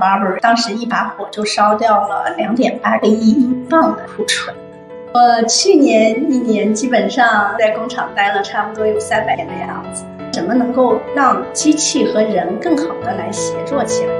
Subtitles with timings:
[0.00, 4.56] Barber 当时一把火就烧掉了两点八个亿英镑的库存。
[5.12, 10.02] 我去年一年基本上在工厂待了差不多有三百天的样子。
[10.32, 14.12] 怎么能够让机器和人更好的来协作起来？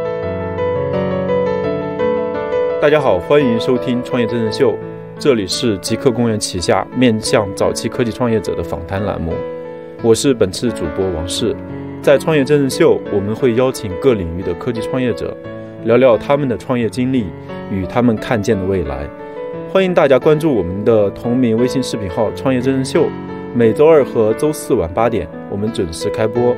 [2.83, 4.75] 大家好，欢迎收听创业真人秀，
[5.19, 9.33] 这里是极客公园旗下面向早期科技创业者的访谈栏目。
[10.03, 11.57] 我是本次主播王氏，
[12.03, 15.35] 在创业真人秀，我们会邀请各领域的科技创业者，
[15.85, 17.27] 聊聊他们的创业经历
[17.71, 19.09] 与他们看见的未来。
[19.73, 23.09] 欢迎大家关注我们的同名微信视频号“创业真人秀”。
[23.55, 26.55] 每周二和周四晚八点，我们准时开播。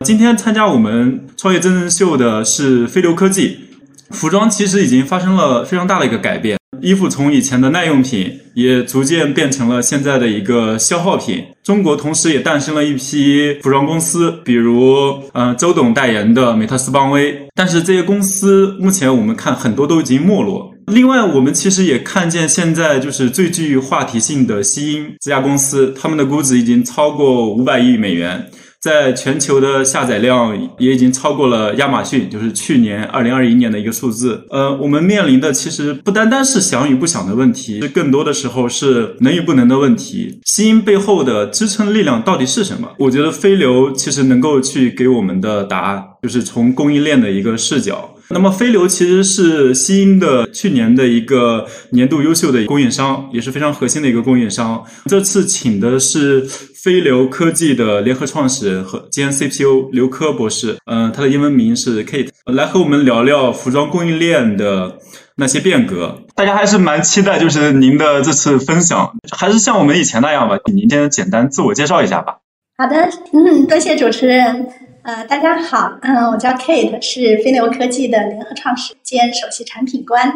[0.00, 3.65] 今天参加我们创业真人秀的是飞流科技。
[4.10, 6.56] 服装其实已经发生了非常大的一个改变。
[6.82, 11.42] 衣服从以前的耐用品，也逐渐变成了现在的一个消耗品。
[11.64, 17.48] 中国同时也诞生了一批服装公司，比如，呃，周董代言的美特斯邦威。
[17.54, 20.70] 但是这些公司目前我们看很多都已经没落。
[20.88, 28.46] 另外，我们其实也看见现在就是最具话题性的西音这家公司，他们的估值已经超过五百亿美元。
[28.86, 34.46] 在全球的下载量也已经超过了亚马逊，就是去年二零二一年的一个数字。
[34.50, 40.38] 呃，我们面临的其实不单单是想与不想的问题，更多的时候是能与不能的问题。
[40.44, 42.88] 基因背后的支撑力量到底是什么？
[43.00, 48.12] 我觉得飞流其实能够去给我们的答案，就是从供应链的一个视角。
[48.28, 54.84] 那么飞流其实是西音的去年的一个年度优秀的供应商，也是非常核心的一个供应商。
[55.06, 64.98] 这次请的是飞流科技的联合创始人和兼 CPO 刘科博士，嗯，他的英文名是 Kate，来和我们聊聊服装供应链的
[65.36, 66.22] 那些变革。
[66.34, 72.38] 大家还是蛮期待，就是您的这次分享，还是像我们以前那样吧，您先简单自我介绍一下吧。
[72.76, 74.68] 好的，嗯，多谢主持人。
[75.06, 80.28] 呃，大家好，嗯，我叫 Kate，是飞流科技的联合创始兼首席产品官。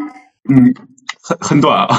[0.48, 0.72] 嗯，
[1.20, 1.88] 很很短啊，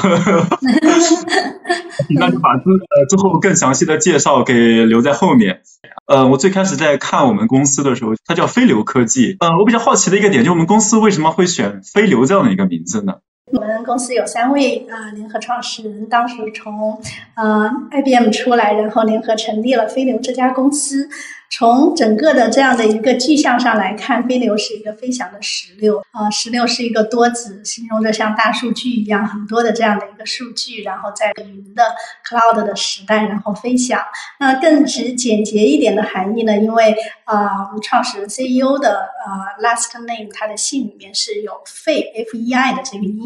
[2.18, 5.60] 那就把之呃之后更详细的介绍给留在后面。
[6.06, 9.36] 呃，我最开始在看我们公司的时候，它叫飞流科技。
[9.40, 13.16] 呃，我比较好奇的一个点，就我们公司为什么会选飞流这样的一个名字呢？
[13.52, 16.98] 我们公司有三位啊联合创始人，当时从
[17.34, 21.10] 呃 IBM 出来，然后联合成立了飞流这家公司。
[21.54, 31.84] 从整个的这样的一个具象上来看，飞流是一个飞翔的石榴啊，石榴是一个多子，形容着像大数据一样很多的这样的一个数据，然后在云的
[32.26, 34.00] cloud 的时代，然后飞翔。
[34.40, 36.56] 那更直简洁一点的含义呢？
[36.56, 43.18] 因为啊，我们创始人 CEO 的呃 last name，他的姓里面是有费 F E I 的这个音。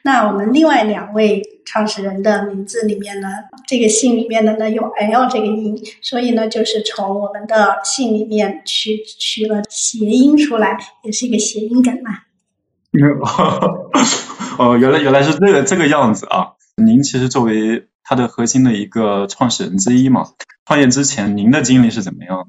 [0.00, 1.42] 那我们另外两位。
[1.66, 3.26] 创始人的名字里面呢，
[3.66, 12.10] 这个姓里面的呢有 L 这个音，所以呢就是从我们的姓里面取取了谐音出来，也是一个谐音梗嘛。
[14.58, 16.52] 哦，原来原来是这个这个样子啊！
[16.76, 20.28] 您其实作为它的核心的一个创始人之一嘛，
[20.66, 22.46] 创业之前您的经历是怎么样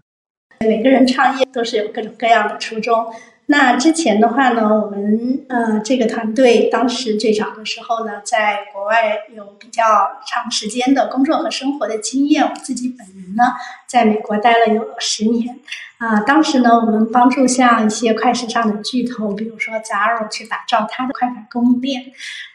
[0.60, 0.68] 的？
[0.68, 3.08] 每个人创业都是有各种各样的初衷。
[3.48, 9.84] 那之前的话呢，我们呃这个团队当时最早的时候呢，在国外有比较
[10.26, 12.44] 长时间的工作和生活的经验。
[12.44, 13.44] 我自己本人呢，
[13.86, 15.60] 在美国待了有十年。
[15.98, 22.04] 啊，当时呢，我们帮助像一些快时尚的巨头，比如说 Zara 去打造它的快板供应链，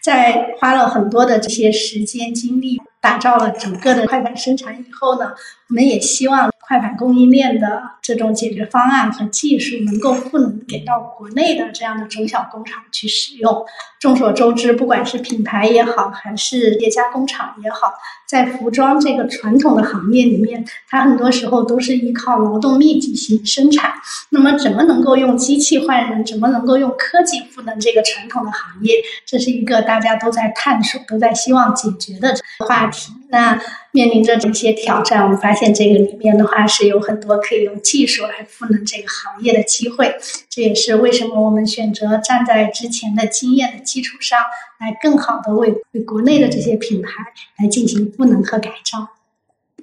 [0.02, 5.32] 在花了很多的这些时间精力，打造了整个的快板生产以后呢，
[5.68, 6.50] 我们也希望。
[6.70, 13.66] 快板供应链的这种解决方案和技术能够赋能给到国内的这样的中小工厂去使用。
[13.98, 17.92] 众所周知，不管是品牌也好，还是叠加工厂也好，
[18.24, 23.92] 在服装这个传统的行业里面，它很多时候都是依靠劳动密集型生产。
[24.30, 26.24] 那么，怎么能够用机器换人？
[26.24, 28.94] 怎么能够用科技赋能这个传统的行业？
[29.26, 33.12] 这是一个大家都在探索、都在希望解决的话题。
[33.28, 33.60] 那
[33.92, 40.16] 面临着这些挑战，我们发现这个里面的话是有很多可以用技术来赋能这个行业的机会。
[40.48, 44.38] 这也是为什么我们选择站在之前的经验的基础上
[44.78, 47.10] 来，更好的为为国内的这些品牌
[47.58, 49.08] 来进行赋能和改造。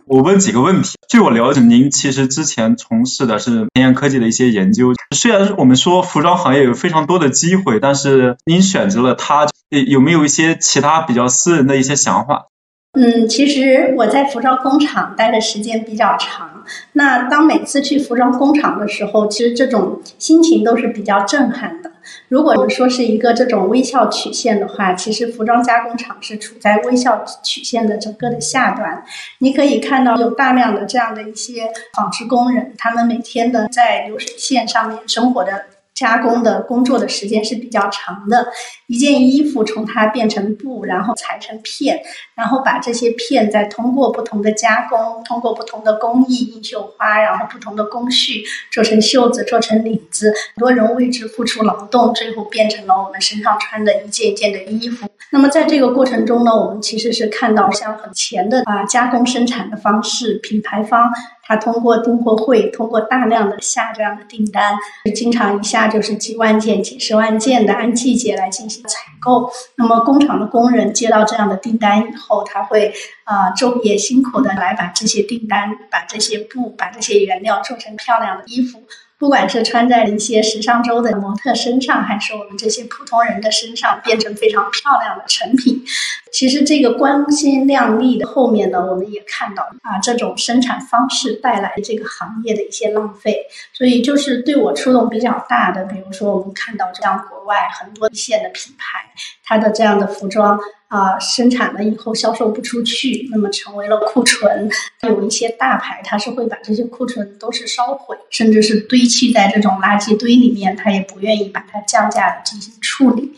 [0.05, 0.95] 我问几个问题。
[1.09, 4.93] 据我了解，您其实之前从事的是前沿科技的一些研究。
[5.13, 12.47] 虽然我们说服装行业有非常多的机会，但是您选择了它，有没有一些其他比较私人的一些想法？
[12.93, 16.56] 嗯，其实我在服装工厂待的时间比较长。
[16.93, 21.91] 那当每次去服装工厂的时候，其实这种心情都是比较震撼的。
[22.29, 29.03] 如果我们说是一个这种微笑曲线的话，其实服装加工厂是处在微笑曲线的整个的下端。
[29.39, 35.65] 你可以看到有大量的这样的一些纺织工人，他们每天的在流水线上面生活的。
[35.97, 38.49] 加工的工作的时间是比较长的，
[38.85, 41.99] 一件衣服从它变成布，然后裁成片，
[42.35, 55.07] 然后把这些片再通过不同的加工，通过不同的工艺印绣花，然后不同的工序做成袖子，做成领子，很多人为之付出劳动，最后变成了我们身上穿的一件一件的衣服。
[55.31, 61.11] 那么在这个过程中呢，我们其实是看到像很前的啊加工生产的方式，品牌方。
[61.47, 64.75] 他通过订货会，通过大量的下这样的订单，
[65.15, 69.49] 经常一下就是几万件、几十万件的，按季节来进行采购。
[69.75, 78.83] 那么工厂的工人接到这样的订单以后，他会啊昼夜辛苦的来把这些订单、把这些布、把这些原料做成漂亮的衣服。
[79.19, 85.83] 不管是穿在一些时尚周的模特身上，还是我们这些普通人的身上，变成非常漂亮的成品。
[86.31, 93.47] 其实这个光鲜亮丽的后面呢，我们也看到啊，这种生产方式带来这个行业的一些浪费。
[93.73, 99.09] 所以就是对我触动比较大的，比如说我们看到这样国外很多一线的品牌，
[99.47, 100.59] 它的这样的服装。
[100.89, 104.69] 啊，生产了以后销售不出去，那么成为了库存。
[105.01, 113.33] 有一些大牌，它是会把这些库存都是烧毁，甚至是堆砌在这种垃圾堆里面，他也不愿意把它降价进行处理。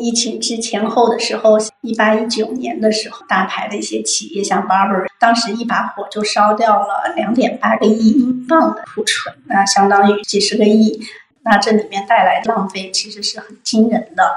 [0.00, 11.00] 疫情之前后的时候，一八一九年的时候，大牌的一些企业像 Barber，当时一把火就烧掉了两点八个亿英镑的库存，那相当于几十个亿。
[11.44, 14.36] 那这里面带来的浪费其实是很惊人的。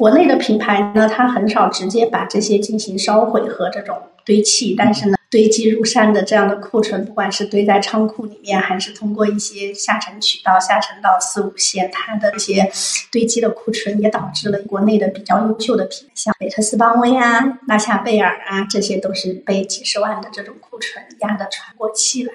[0.00, 3.94] 国内的品牌呢，它很少直接把这些进行烧毁和这种
[4.24, 5.19] 堆砌，但是呢。
[5.30, 12.68] 堆积如山的这样的库存，不管是堆在仓库里面，还是通过一些下沉渠道下沉到四五线，它的一些
[13.12, 22.32] 堆积的库存，也导致了国内的比较优秀的品牌，像美特斯邦威啊、拉夏贝尔啊，这些都是被几十万的这种库存压得喘不过气来。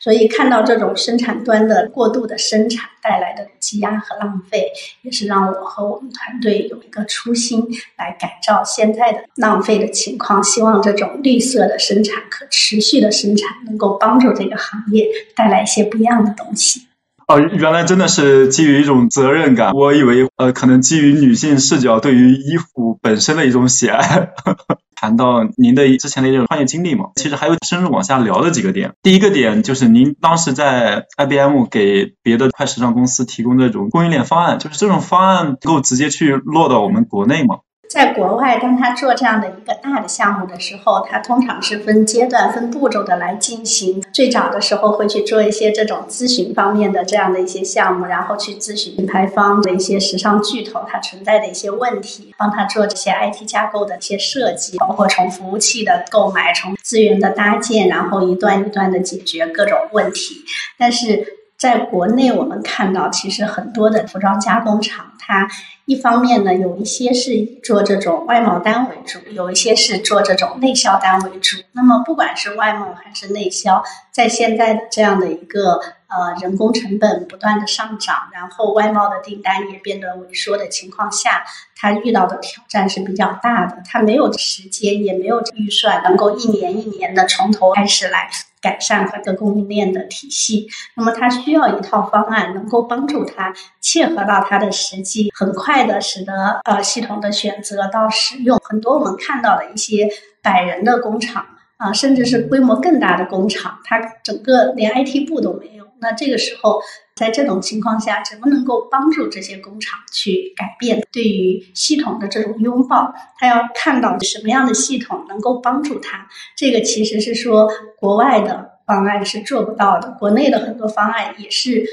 [0.00, 4.72] 所以看到这种生产端的过度的生产带来的积压和浪费，
[5.02, 7.62] 也是让我和我们团队有一个初心
[7.98, 12.22] 来改造现在的浪费的情况，希望这种绿色的生产。
[12.38, 16.82] 可持续的生产能够帮助这个行业带来一些不一样的东西。
[17.26, 19.72] 哦，原来真的是基于一种责任感。
[19.72, 24.30] 我以为，呃，可能基于女性视角对于衣服本身的一种喜爱。
[25.00, 28.94] 谈到您的之前的一种创业经历嘛，其实还有深入往下聊的几个点。
[29.02, 37.58] 第一个点就是您当时在 IBM 给别的快时尚公司提供这种供应链方案，就是这种方案能够直接去落到我们国内吗？
[37.88, 44.02] 在国外，当他做这样的一个大的项目的时候，他通常是分阶段、分步骤的来进行。
[44.12, 60.44] 最早的时候会去做一些这种咨询方面的这样的一些项目，然后去咨询品牌方的一些时尚巨头它存在的一些问题，帮他做这些 IT 架构的一些设计，包括从服务器的购买、从资源的搭建，然后一段一段的解决各种问题。
[60.76, 65.48] 但是在国内，我们看到其实很多的服装加工厂，它
[65.86, 71.56] 一方面呢，有一些是以做这种外贸单为主，有一些是做这种内销单为主。
[71.72, 73.82] 那么，不管是外贸还是内销，
[74.12, 81.42] 在现在的这样的一个呃人工成本不断的上涨，然后外贸的订单也变得萎缩的情况下，
[81.74, 83.82] 它遇到的挑战是比较大的。
[83.84, 88.30] 它没有时间，也没有预算，能够一年一年的从头开始来。
[88.60, 98.58] 改善它的供应链的体系，那么它需要一套方案，能够帮助它切合到它的实际，很快的使得呃系统的选择到使用。
[98.64, 100.08] 很多我们看到的一些
[100.42, 105.87] 百人的工厂啊，甚至是规模更大的工厂，它整个连 IT 部都没有。
[106.00, 106.80] 那这个时候。
[107.18, 113.12] 在这种情况下，怎么能够帮助这些工厂去改变对于系统的这种拥抱？
[113.36, 116.28] 他要看到什么样的系统能够帮助他？
[116.56, 121.84] 这个其实是说国外的方案是做不到的，国内的很多方案也是，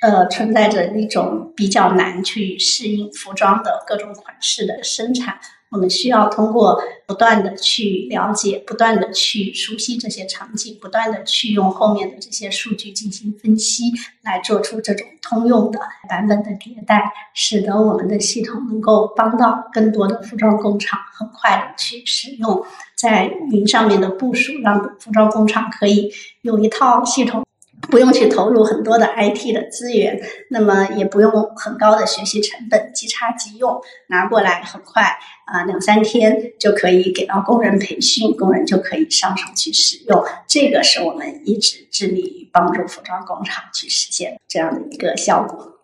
[0.00, 5.38] 呃，存在着一种比较难去适应服装的各种款式的生产。
[5.70, 13.84] 我们需要通过不断的去了解，不断的去熟悉这些场景，不断的去用后面的这些数据进行分析，
[14.22, 22.62] 来做出这种通用的版本的迭代，使得我们的系统能够帮到更多的服装工厂很快的去使用，
[22.94, 26.12] 在云上面的部署，让服装工厂可以
[26.42, 27.42] 有一套系统。
[27.90, 35.02] 不用去投入很多的 IT 的资源，那么也不用很高的学习成本，即插即用，拿过来很快
[35.46, 40.24] 啊，两三天就可以给到工人培训，工人就可以上手去使用。
[40.46, 45.78] 这个是我们一直致力于帮助服装工厂去实现这样的一个效果。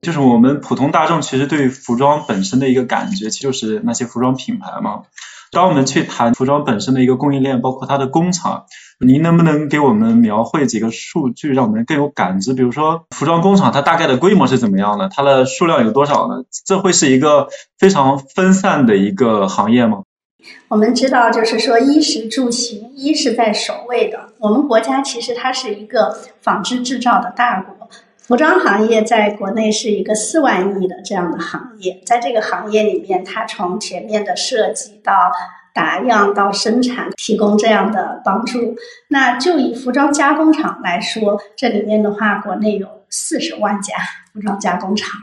[0.00, 5.02] 就是我们普通大众其实对服装本身的一个感觉，其实就是那些服装品牌嘛。
[5.50, 8.66] 当我们去谈服装本身的一个供应链，包括它的工厂，
[9.00, 12.52] 您能不能给我们描绘几个数据，让我们更有感知？
[12.52, 15.08] 比如说，服装工厂它大概的规模是怎么样的？
[15.08, 16.42] 它的数量有多少呢？
[16.66, 20.02] 这会是一个非常分散的一个行业吗？
[20.66, 24.30] 我们知道，就是说衣食住行，衣是在首位的。
[24.38, 27.88] 我们国家其实它是一个纺织制造的大国，
[28.18, 32.00] 服装行业在国内是一个四万亿的这样的行业。
[32.04, 35.12] 在这个行业里面，它从前面的设计到
[35.78, 38.74] 打样到生产，提供这样的帮助。
[39.08, 43.94] 那就以服装加工厂来说，这里面的话，国内有四十万家
[44.32, 45.20] 服装加工厂。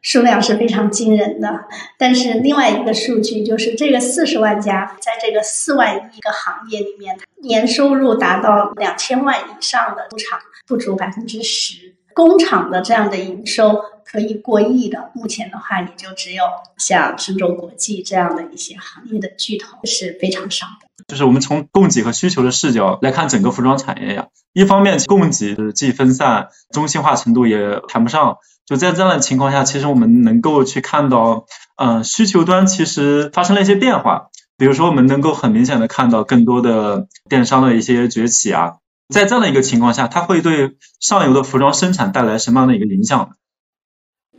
[0.00, 1.64] 数量是非常惊人的，
[1.98, 16.42] 但是另外一个数据就是，这个四十万家在这个四万亿个行业里面，年收入达到两千万以上的工厂不足百分之十，工厂的这样的营收可以过亿的，目前的话也就只有
[16.78, 20.88] 像深州国际这样的一些行业的巨头是非常少的。
[21.06, 28.38] 就是我们从供给和需求的视角来看整个服装产业呀，一方面供给既分散，中心化程度也谈不上。
[28.66, 31.46] 就在这样的情况下，其实我们能够去看到，
[31.76, 34.28] 嗯，需求端其实发生了一些变化。
[34.58, 38.74] 比如说，我们能够很明显的看到更多的电商的一些崛起啊。
[39.08, 43.36] 在这样的一个情况下，它会对上游的服装生产带来什么样的一个影响？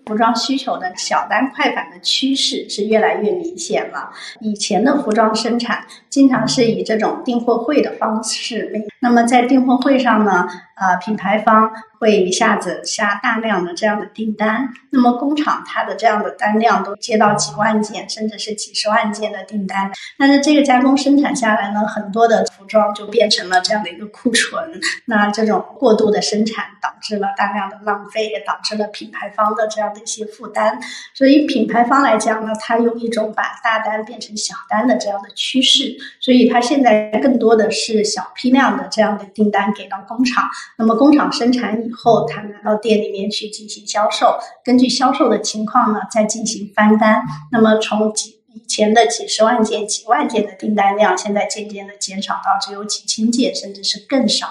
[0.10, 4.10] 服装需求的小单快返的趋势是越来越明显了。
[4.42, 10.48] 以前的服装生产经常是以这种订货会的方式，那么在订货会上呢，
[10.79, 19.91] 呃，品牌方会一下子下大量的这样的订单，那么工厂它的这样的单量都接到几万件，甚至是几十万件的订单。
[20.17, 24.79] 但是这个加工生产下来呢，很多的服装就变成了这样的一个库存。
[25.05, 30.00] 那这种过度的生产导致了大量的浪费，也导致了品牌方的这样的。
[30.00, 30.79] 一些负担，
[31.13, 54.47] 所以品牌方来讲呢，它用一种把大单变成小单的这样的趋势，所以它现在更多的是小批量的这样的订单给到工厂，那么工厂生产以后，他拿到店里面去进行销售，根据销售的情况呢，再进行翻单，那么从几以前的几十万件、几万件的订单量，现在渐渐的减少到只有几千件，甚至是更少。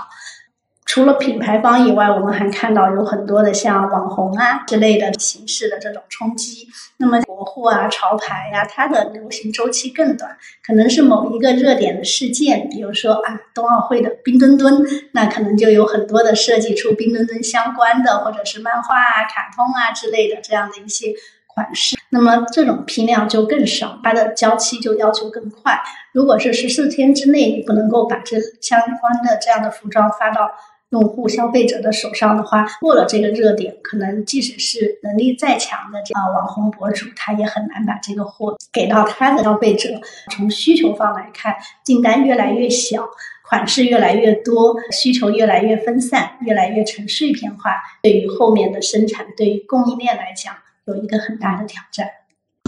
[0.89, 6.67] 除了品牌方以外，我们还看到有很多的像网红啊之类的形式的这种冲击。
[6.97, 10.35] 那么国货啊、潮牌呀，它的流行周期更短，
[10.67, 21.13] 可能是某一个热点的事件，比如说啊冬奥会的冰墩墩，那可能就有很多的设计出冰墩墩相关的，或者是漫画啊、卡通啊之类的这样的一些
[21.47, 21.99] 款式。
[22.09, 25.79] 那么这种批量就更少，它的交期就要求更快。
[26.13, 30.51] 如果是十四天之内你不能够把这相关的这样的服装发到。
[30.91, 40.01] 用户消费者的手上的话，过了这个热点，可能即使是能力再强的这啊网红博主，他也很难把这个货给到他的消费者。
[40.31, 41.55] 从需求方来看，
[41.85, 43.07] 订单越来越小，
[43.47, 50.55] 款式越来越多，需求越来越分散，越来越成碎片化，对于后面的生产，对于供应链来讲，
[50.87, 52.09] 有一个很大的挑战。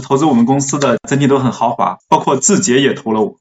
[0.03, 3.37] 投资我们公司的整体都很豪华，包括字节也投了我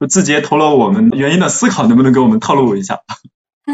[0.00, 3.00] 们，字节投了我们原因的思考，能不能给我们透露一下？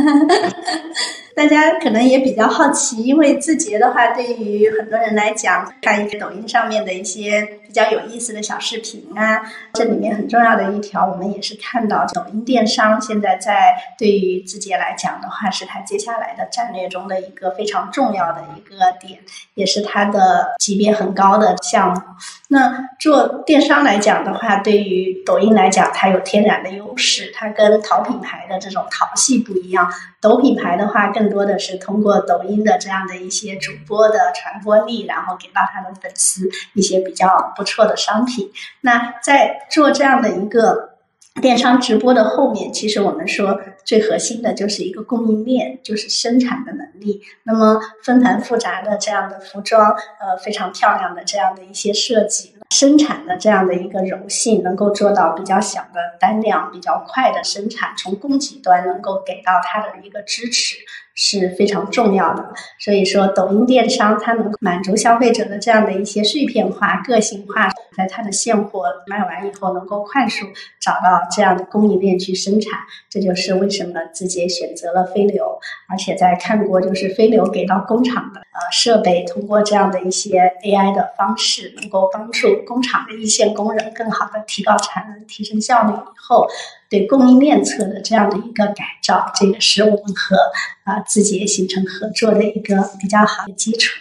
[1.34, 9.42] 大家可能也比较好奇，因为字节的话，对于很多人来讲，看一些抖音上面的一些比较有意思的小视频啊，
[9.74, 19.20] 这里面很重要的一条，我们也是看到抖音电商现在在对于字节来讲的话，是它接下来的战略中的一个非常重要的一个点，
[19.54, 22.00] 也是它的级别很高的项目。
[22.48, 29.88] 那做电商来讲的话，对于抖音来讲，它有天然的优势，它跟淘品牌的这种淘系不一样。
[30.20, 38.50] 抖品牌的话，更多的是通过抖音的这样的一些主播的传播力，然后给到他的粉丝一些比较不错的商品。
[38.80, 40.96] 那在做这样的一个
[41.42, 47.20] 电商直播的后面，其实我们说最核心的就是一个供应链，就是生产的能力。
[47.44, 52.54] 那么纷繁复杂的这样的服装，呃，非常漂亮的这样的一些设计。
[52.70, 60.76] 生产的这样的一个柔性，能够做到比较小的单量、比较快的生产，从供给端能够给到它的一个支持。
[61.14, 70.46] 是非常重要的，所以说抖音电商它能满足消费者的这样的一些碎片化、个性化，在它的现货卖完以后，能够快速
[70.80, 72.78] 找到这样的供应链去生产，
[73.10, 86.48] 这就是为什么字节选择了飞流，而且在看过就是飞流给到工厂的呃设备，通过这样的一些 AI 的方式，能够帮助工厂的一线工人更好的提高产能、提升效率以后。
[86.90, 90.36] 对供应链侧的这样的一个改造，这个是我们和
[90.84, 93.98] 啊字节形成合作的一个比较好的基础。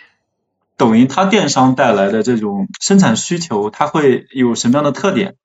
[0.75, 5.35] 抖音它电商带来的这种生产需求，它会有什么样的特点？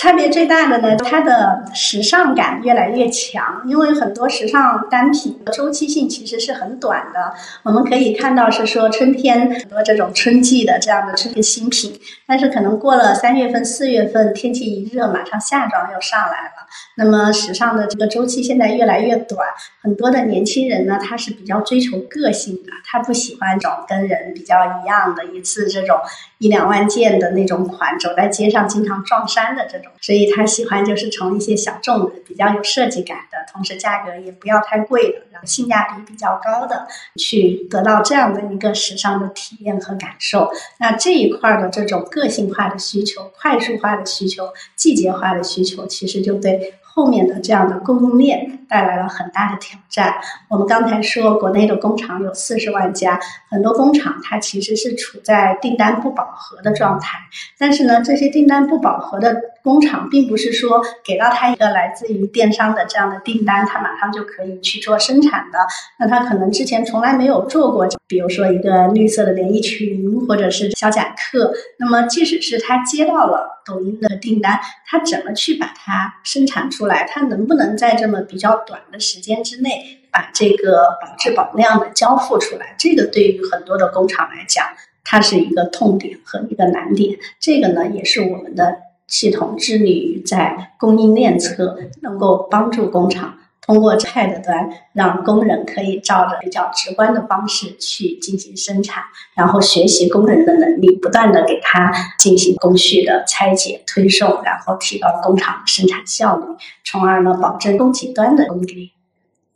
[0.00, 7.34] 差别最大的呢，它的时尚感越来越强，因为很多时尚单品周期性其实是很短的。
[7.64, 16.66] 我们可以看到是说春天很多这种春季的这样的这个新品，但是可能过了三月份、四月份，天气一热，马上夏装又上来了。
[16.96, 19.46] 那么时尚的这个周期现在越来越短，
[19.82, 25.98] 很多的年轻人呢，他是比较追求个性的，他不喜欢这种跟人比较一样的，一次这种
[26.38, 29.89] 一两万件的那种款，走在街上经常撞衫的这种。
[30.00, 40.50] 所以他喜欢就是从一些小众的、比较有设计感的，同时价格也不要太贵的，然后性价比比较高的，去得到这样的一个时尚的体验和感受。
[40.78, 46.74] 那这一块的这种个性化的需求、快速化的需求、季节化的需求，其实就对。
[46.92, 50.16] 后面的这样的供应链带来了很大的挑战。
[50.48, 57.16] 我们刚才说，国内的工厂有四十万家，很多工厂它其实是处在订单不饱和的状态。
[57.56, 65.58] 但是呢，这些订单不饱和的工厂，并不是说给到他一个来自于电商的这样的订单，他马上就可以去做生产的。
[65.98, 71.54] 那他可能之前从来没有做过，比如说一个绿色的连衣裙，或者是小夹克。
[71.78, 76.90] 那么，即使是他接到了抖音的订单，他怎么去把它生产出？
[76.90, 82.74] 来，他能不能在这么比较短的时间之内把这个保质保量的交付出来？
[82.76, 84.66] 这个对于很多的工厂来讲，
[85.04, 87.16] 它是一个痛点和一个难点。
[87.38, 88.76] 这个呢，也是我们的
[89.10, 93.34] 系统致力于在供应链侧能够帮助工厂。
[93.62, 99.04] 通过 CAD 端，让工人可以照着比较直观的方式去进行生产，
[99.36, 106.46] 然后学习工人的能力，不断的给他进行工序的拆解、推送，然后提高工厂生产效率，
[106.84, 108.92] 从而呢保证供给端的供给。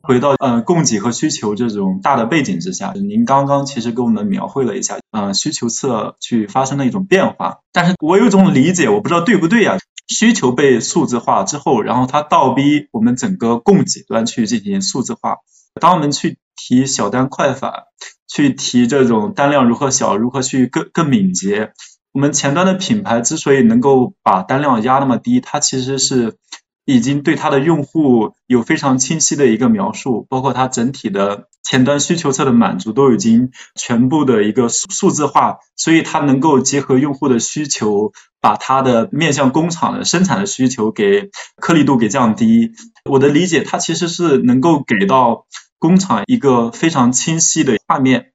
[0.04, 9.78] 回到呃供给和需求这种大的背景之下，您刚刚其实给我们描绘了一下，呃需求侧去发生的一种变化，但是我有一种理解，我不知道对不对呀？
[10.06, 15.38] 需求被数字化之后，然后它倒逼我们整个供给端去进行数字化。
[15.80, 17.72] 当我们去提小单快返，
[18.28, 21.72] 去提这种单量如何小，如何去更更敏捷，
[22.12, 26.36] 我们前端的品牌之所以能够把单量压那么低，它其实是。
[26.84, 42.72] 已经对它的用户有非常清晰的一个描述，包括它整体的前端需求侧的满足都已经全部的一个数字化，所以它能够结合用户的需求，把它的面向工厂的生产的需求给颗粒度给降低。
[43.10, 45.46] 我的理解，它其实是能够给到
[45.78, 48.32] 工厂一个非常清晰的画面，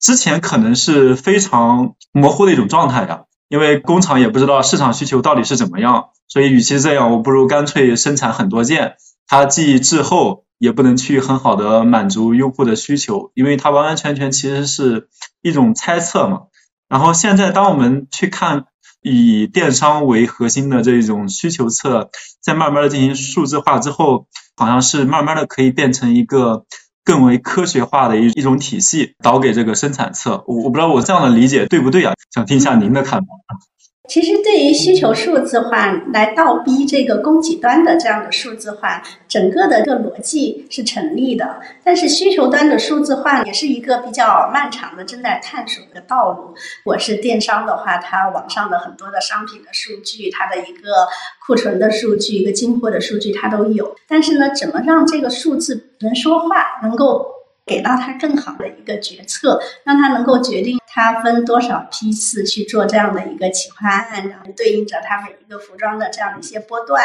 [0.00, 6.10] 之前可能是非常模糊的一种状态的，因为工厂也不知道市场需求到底是怎么样。
[6.28, 8.94] 所以，与其这样，我不如干脆生产很多件。
[9.26, 15.08] 它既滞后，也不能去很好的满足用户的需求，因为它完完全全其实是
[15.42, 16.42] 一种猜测嘛。
[16.88, 18.66] 然后现在，当我们去看
[19.02, 22.10] 以电商为核心的这种需求侧，
[22.40, 26.64] 在慢慢的进行数字化之后，好像是慢慢的可以变成一个
[27.10, 30.44] 更为科学化的一一种体系，导给这个生产侧。
[30.46, 32.14] 我我不知道我这样的理解对不对啊？
[32.32, 33.26] 想听一下您的看法。
[34.10, 41.60] 其实，对于需求数字化来倒逼这个供给端的这样的数字化，整个的这个逻辑是成立的。
[41.84, 46.52] 但是，需求端的数字化也是一个比较漫长的、正在探索的道路。
[46.84, 51.06] 我是电商的话，它网上的很多的商品的数据，它的一个
[51.46, 53.94] 库存的数据、一个进货的数据，它都有。
[54.08, 57.38] 但是呢，怎么让这个数字能说话，能够？
[57.66, 67.00] 给到他更好的一个决策，让他能够决定它分多少批次去做这样的一个企划案，然后对应着它每一个服装的这样的一些波段，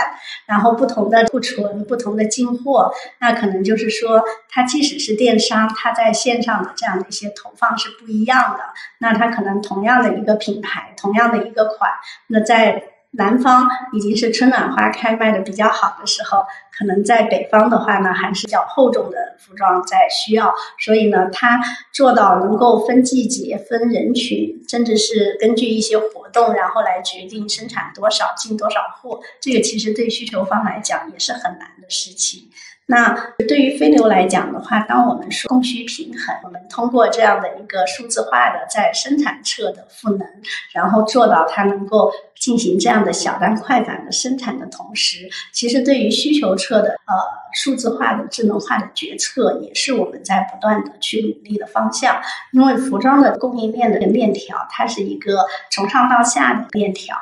[0.48, 8.64] 然后不同的库存、不同的进货，那可能就是说，它即使是电商，它在线上的这样的一些投放是不一样的，
[8.98, 11.92] 那它可能同样的一个品牌，同样的一个款，
[12.28, 12.95] 那在。
[13.18, 16.46] 南方已经是春暖花开卖的比较好的时候，
[16.78, 21.60] 可能在北方的话呢，还是比较厚重的服装在需要，所以呢，它
[21.94, 32.50] 做到能够分季节、分人群，甚至是根据一些活动，然后来决定生产多少、进多少货，这个其实对需求方来讲也是很难的事情。
[32.88, 40.28] 那对于飞流来讲的话，当我们说供需平衡，我们通过这样的一个数字化的在生产侧的赋能，
[40.72, 47.16] 然后做到它能够进行这样的小单快返的生产的同时，其实对于需求侧的呃
[47.54, 52.22] 数字化的智能化的决策，也是我们在不断的去努力的方向。
[52.52, 57.18] 因为服装的供应链的链条，它是一个从上到下的链条。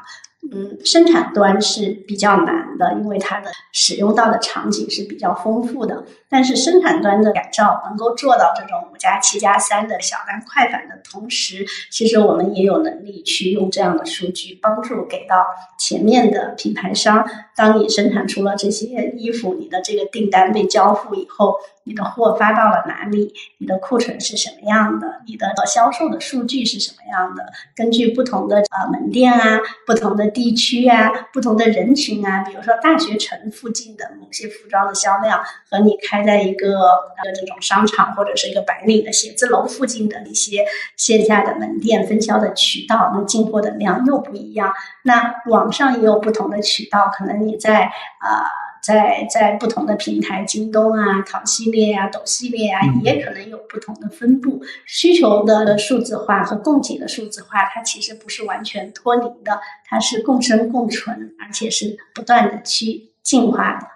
[0.52, 6.04] 嗯，生产端是比较难的，因为它的使用到的场景是比较丰富的。
[6.34, 15.46] 但是生产端的改造能够做到这种五加七加三的小单快返的同时，其实我们也有能力去用这样的数据帮助给到
[15.78, 17.24] 前面的品牌商。
[17.56, 21.56] 当你生产出了这些衣服，你的这个订单被交付以后。
[21.86, 23.34] 你的货发到了哪里？
[23.58, 25.20] 你的库存是什么样的？
[25.28, 27.52] 你的销售的数据是什么样的？
[27.76, 40.66] 根据不同的呃门店啊、不同的地区啊、不同的人群啊，比如说大学城附近的某些服装的销量，和你开在一个呃这种商场或者是一个白领的写字楼附近的一些
[40.98, 44.74] 线下的门店分销的渠道，那进货的量又不一样。
[45.04, 47.86] 那网上也有不同的渠道，可能你在
[48.20, 48.48] 啊。
[48.86, 54.62] 在在不同的平台，京东啊、淘系列啊、抖系列啊，也可能有不同的分布。
[54.86, 63.88] 需求的数字化和供给的数字化，它其实不是完全脱离的，它是共生共存，而且是不断的去进化的。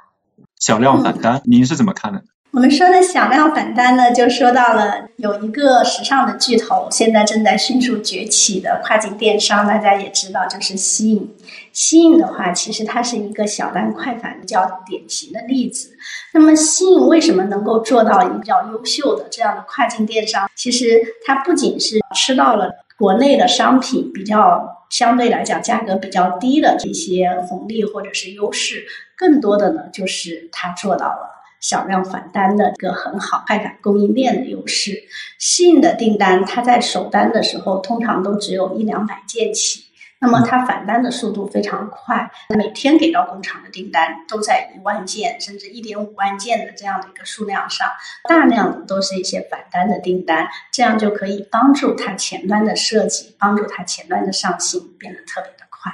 [0.59, 2.21] 小量反单，您是怎么看的？
[2.51, 11.35] 我们说的响亮反单呢，就说到了有一个时尚的巨头，现在正在迅速崛起的跨境电商，大家也知道，就是西影。
[11.71, 15.91] 西影的话，其实它是一个小单快返比较典型的例子。
[16.33, 20.49] 那么，西影为什么能够做到一个比较优秀的这样的跨境电商？
[20.55, 31.35] 其实它不仅是吃到了国内的商品比较相对来讲价格比较低的这些红利或者是优势，更多的呢，就是它做到了。
[31.59, 35.03] 小量返单的一个很好快感供应链的优势，
[35.39, 39.85] 吸引的订单，它在首单的时候通常都只有一两百件起，
[40.19, 47.87] 那么它返单的速度非常快，每天给到工厂的订单都在一万件甚至一点五万件的这样的一个数量上，
[48.27, 55.91] 大量的都是一些返单的订单，这样就可以帮助它前端的设计，帮助它前端的上新变得特别的快。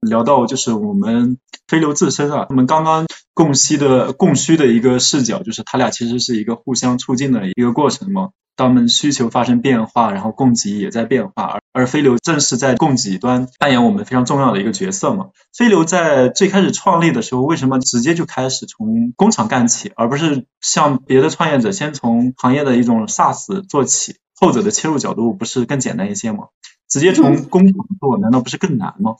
[0.00, 3.06] 聊到就是我们飞流自身啊，我们刚刚。
[3.34, 8.30] 供需的供需的一个视角，就是它俩其实是一个互相促进的一个过程嘛。
[8.58, 15.28] 当我们需求发生变化，然后供给也在变化，而而飞流正是在供给端扮演我们非常重要的一个角色嘛。
[15.56, 24.16] 飞流在最开始创立的时候，为什么直接就开始从工厂干起，而不是像别的创业者先从行业的一种 SaaS 做起？
[24.40, 26.46] 后者的切入角度不是更简单一些吗？
[26.88, 29.14] 直接从工厂做，难道不是更难吗？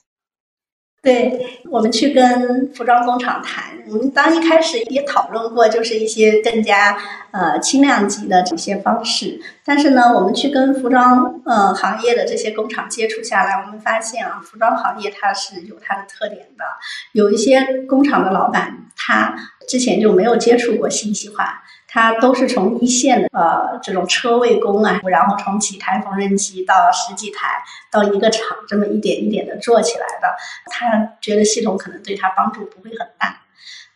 [1.00, 6.98] 对我们去跟服装工厂谈，我们当一开始也讨论过，就是一些更加
[7.30, 9.40] 呃轻量级的这些方式。
[9.64, 16.64] 但是呢，我们去跟服装呃行业的这些工厂接触下来，我们发现啊，服装行业它是有它的特点的。
[17.12, 19.37] 有一些工厂的老板，他
[19.68, 21.62] 之前就没有接触过信息化。
[21.90, 30.37] 它都是从一线的呃这种车位工啊，然后从几台缝纫机到十几台，到一个厂这么一点一点的做起来的。
[30.66, 33.40] 他觉得系统可能对他帮助不会很大。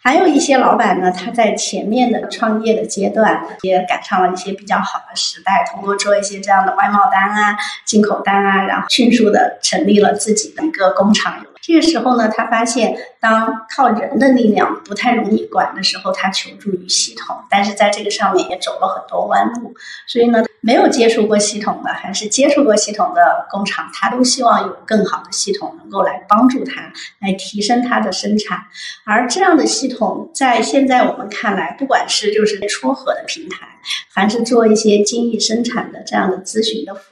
[0.05, 11.45] 还有一些老板呢，他在前面的创业的阶段也赶上了一些比较好的时代，通过做一些这样的外贸单啊、进口单啊，然后迅速的成立了自己的一个工厂。
[11.62, 19.72] 这个时候呢，他发现当靠人的力量不太容易管的时候，他求助于系统，但是在这个上面也走了很多弯路。
[20.09, 28.59] 所以呢，没有接触过系统的，还是接触过系统的工厂，他都希望有更好的系统能够来帮助他，来提升他的生产。
[29.05, 33.68] 而这样的系统，在现在我们看来，不管是就是撮合的平台，
[34.12, 37.12] 还是做一些精益生产的这样的咨询的服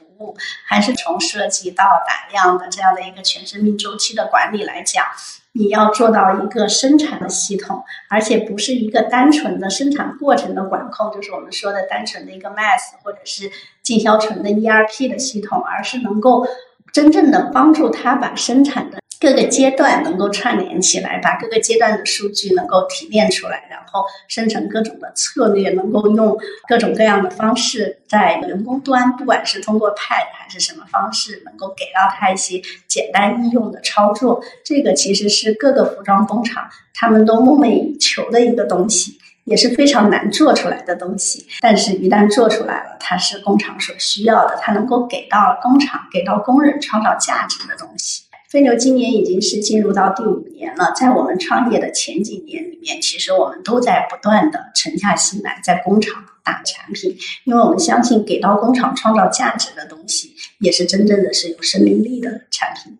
[0.65, 5.05] 还是从设计到打样的这样的一个全生命周期的管理来讲，
[5.53, 16.47] 你要做到一个生产的系统，而且不是一个单纯的生产过程的管控，就是我们说的单纯的一个 mass 或者是进销存的 ERP 的系统，而是能够
[16.93, 19.00] 真正的帮助他把生产的。
[19.21, 26.35] 各个阶段能够串联起来，把各个阶段的数据能够提炼出来，然后生成各种的策略，能够用
[26.67, 34.43] 各种各样的方式在人工端，不管是通过 Pad 还是什么方式，能够给到他一些简单易用的操作。
[34.65, 41.45] 这个其实是各个服装工厂他们都梦寐以求的一个东西，也是非常难做出来的东西。
[41.59, 48.23] 但是，一旦做出来了，它是工厂所需要的，它能够给到工厂、给到工人创造价值的东西。
[48.51, 62.97] 飞牛今年已经是进入到第五年了，在我们创业的前几年里面，其实我们都在不断的沉下心来，在工厂打产品，因为我们相信给到工厂创造价值的东西，也是真正的是有生命力的产品。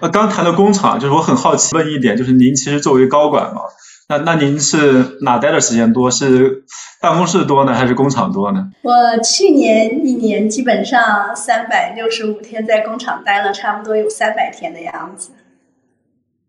[0.00, 3.62] 呃，刚谈的工厂，就是我很好奇问一点，就是您其实作为高管嘛。
[4.08, 6.10] 那那您是哪待的时间多？
[6.10, 6.64] 是
[7.02, 8.70] 办公室多呢，还是工厂多呢？
[8.82, 8.92] 我
[9.22, 15.32] 去年一年基本上三百六十五天在工厂待了，差不多有三百天的样子。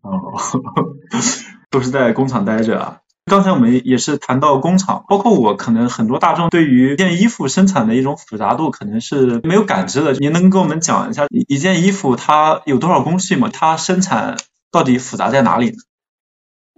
[0.02, 0.10] 哦，
[1.69, 2.98] 都是在工厂待着啊。
[3.26, 10.13] 刚才我们也是谈到工厂，包括我，可能很多大众对于一件衣服生产的一种复杂度，可能是没有感知的。
[10.13, 13.50] 您能跟我们讲一下一件衣服它有多少工序吗？
[13.52, 14.38] 它生产
[14.72, 15.76] 到底复杂在哪里呢？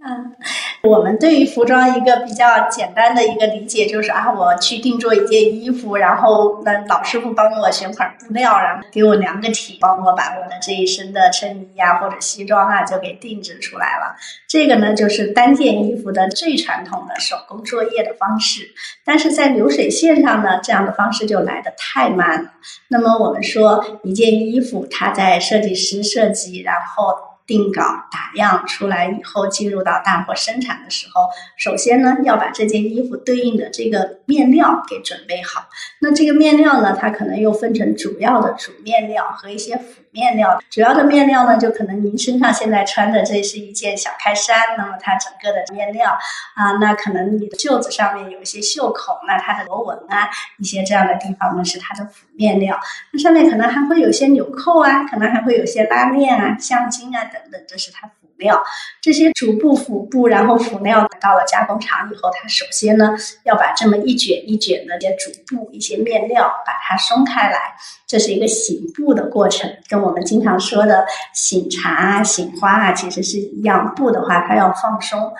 [0.04, 0.34] 嗯，
[0.82, 14.16] 我们对于服装一个比较简单的一个理解就是啊，我去定做一件衣服，然后那老师傅帮我选款布料，然后给我量个体，帮我把我的这一身的衬衣呀或者西装啊就给定制出来了。
[14.48, 18.72] 这个呢就是单件衣服的最传统的手工作业的方式。
[19.04, 22.50] 但是在流水线上呢，这样的方式就来的太慢了。
[22.88, 27.31] 那么我们说一件衣服，它在设计师设计，然后。
[27.46, 35.68] 定稿打样出来以后，进入到大货生产的时候，首先呢要把这件衣服对应的这个面料给准备好。
[36.00, 40.62] 那这个面料呢，它可能又分成主要的主面料和一些辅面料。
[40.70, 46.16] 主要的面料呢，就可能您身上现在穿的这是一件小开衫，那么它整个的面料
[46.54, 52.78] 啊，那可能你的袖子上面有一些袖口，那它的螺纹啊，一些这样的地方呢是它的辅面料。
[53.12, 57.24] 那上面可能还会有些纽扣啊，可能还会有些拉链啊、橡筋啊。
[57.24, 58.62] 等等，这是它辅料，
[59.00, 67.74] 这些主布、辅布，然后辅料到了加工厂以后，它首先呢要把这么一卷一卷的这些主布、一些面料把它松开来，
[68.06, 73.94] 这是一个醒布的过程，跟我们经常说的醒茶啊、醒花啊其实是一样。
[73.96, 75.32] 布的话，它要放松。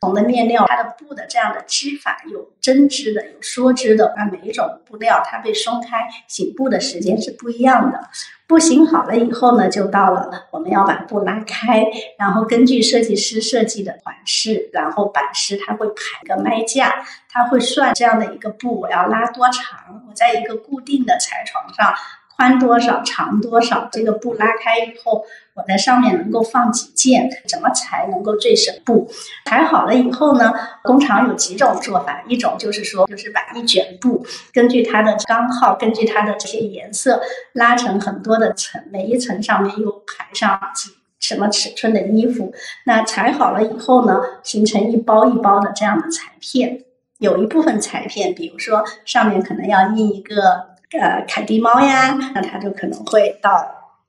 [0.00, 8.08] 不同的面料，它的布的这样的织法有针织的，有梭织的，那每一种布料它被松开醒布的时间是不一样的。
[8.48, 11.84] 布行好了以后呢，就到了我们要把布拉开，
[12.18, 21.94] 然后根据设计师设计的款式，然后版师他会排个麦架，他会算这样的一个布我要拉多长，我在一个固定的裁床上。
[22.34, 23.88] 宽多少，长多少？
[23.90, 25.24] 这个布拉开以后，
[25.58, 27.28] 我在上面能够放几件？
[27.48, 29.10] 怎么裁能够最省布？
[29.44, 30.52] 裁好了以后呢，
[30.84, 37.20] 工厂有几种做法，一种就是说，就是把一卷布根据它的钢号，根据它的这些颜色
[37.54, 42.54] 拉成很多的层，每一层上面又排上几什么尺寸的衣服。
[42.86, 46.84] 那裁好了以后呢，形成一包一包的这样的裁片。
[47.18, 50.78] 有一部分裁片，比如说上面可能要印一个。
[50.98, 53.50] 呃，凯蒂猫呀，那它就可能会到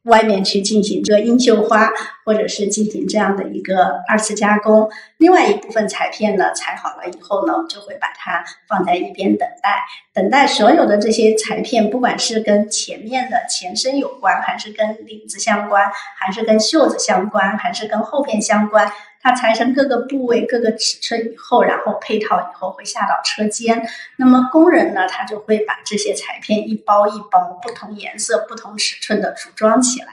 [0.09, 1.89] 外面去进行这个英绣花，
[2.25, 4.89] 或者是进行这样的一个二次加工。
[5.17, 9.79] 另外一部分裁片呢，裁好了以后呢，就会把它放在一边等待，
[10.13, 18.91] 等待所有的这些裁片，不管是跟前面的前身有关，还是跟领子相关，还是跟袖子相关，还是跟后片相关。
[19.21, 23.87] 它裁成各个部位、各个尺寸以后，然后配套以后会下到车间。
[24.17, 30.07] 那么工人呢，他就会把这些裁片一包一包、不同颜色、不同尺寸的组装起来。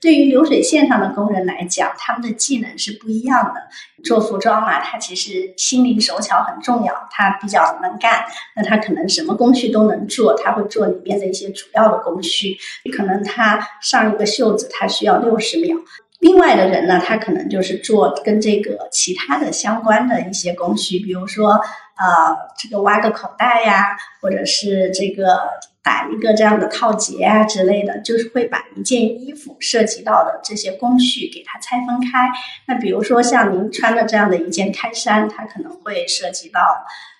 [0.00, 3.62] 对于流水线上的工人来讲，他们的技能是不一样的。
[4.02, 8.24] 做服装嘛，他其实心灵手巧很重要，他比较能干，
[8.56, 12.58] 那他可能什么工序都能做，他会做里面的一些主要的工序。
[12.96, 15.76] 可能他上一个袖子，他需要六十秒。
[16.20, 25.40] 另外的人呢，他可能就是做跟这个其他的相关的一些工序，比如说，呃，这个挖个口袋呀，或者是这个
[25.82, 32.28] 打一个这样的套结啊之类的，就是会把一件衣服涉及到的这些工序给它拆分开。
[32.66, 36.60] 那比如说像您穿的这样的一件开衫，它可能会涉及到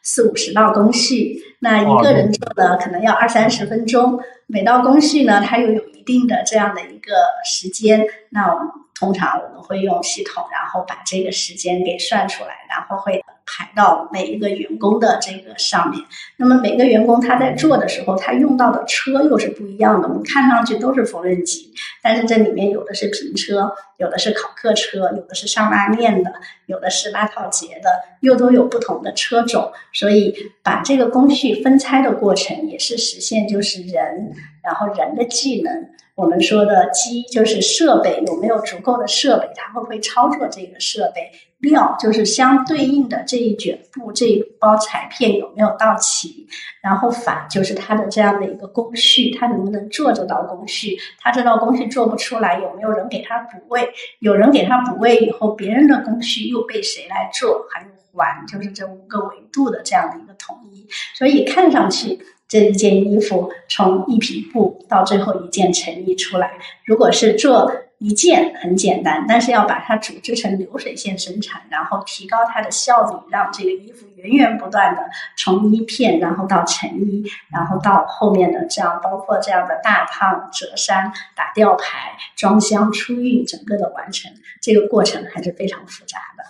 [0.03, 7.13] 四五十道工序，那一个人做的可能要二三十分钟，每道工序呢，它又有一定的这样的一个
[7.47, 8.69] 时间，那我们。
[9.01, 15.99] 通常我们会用系统，然后把这个时间给算出来，然后会排到每一个员工的这个上面。
[16.37, 20.07] 那么每个员工他在做的时候，他用到的车又是不一样的。
[20.07, 26.31] 我们看上去都是缝纫机，但是这里面有的是平车，有的是考克车，有的是上拉链的，
[26.67, 29.73] 有的是拉套结的，又都有不同的车种。
[29.95, 35.89] 所以把这个工序分拆的过程，也是实现就是人，然后人的技能。
[36.21, 39.49] 我们说的机就是设备，有没有足够的设备？
[39.57, 41.33] 它会不会操作这个设备？
[41.61, 46.47] 料就是相对应的这一卷布、这一包裁片有没有到齐？
[46.83, 50.99] 然后法就是它的这样的一个工序，它能不能做这道工序？
[51.21, 53.89] 它这道工序做不出来，有没有人给他补位？
[54.19, 57.67] 有人给他补位以后，别人的工序又被谁来做？
[57.71, 60.87] 还有环，就是这五个维度的这样的一个统一。
[61.15, 62.19] 所以看上去。
[62.51, 75.03] 这一件衣服从一匹布到最后一件成衣出来，如果是做一件很简单，但是要把它组织成流水线生产，然后提高它的效率，让这个衣服源源不断的
[75.39, 86.45] 从一片，然后到成衣，然后到后面的这样，包括这样的大烫、折衫、打吊牌、装箱、出运，整个的完成，这个过程还是非常复杂的。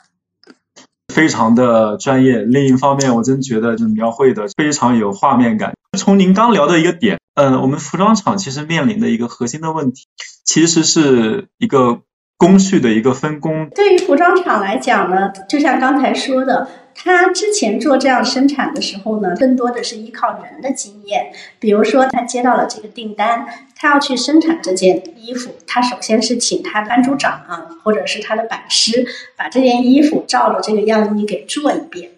[1.13, 2.39] 非常的专业。
[2.39, 5.75] 另一方面，我真觉得就描绘的非常有画面感。
[5.99, 10.07] 从您刚聊的一个点，嗯，我们服装厂其实面临的一个核心的问题，
[10.45, 12.01] 其实是一个
[12.37, 13.69] 工序的一个分工。
[13.71, 16.69] 对于服装厂来讲呢，就像刚才说的。
[17.03, 21.33] 他之前做这样生产的时候呢，更多的是依靠人的经验。
[21.59, 32.11] 比如说，他接到了这个订单，他要去生产这件衣服，他首先是请他的班组长啊，或者是他的版师，把这件衣服照着这个样衣给做一遍。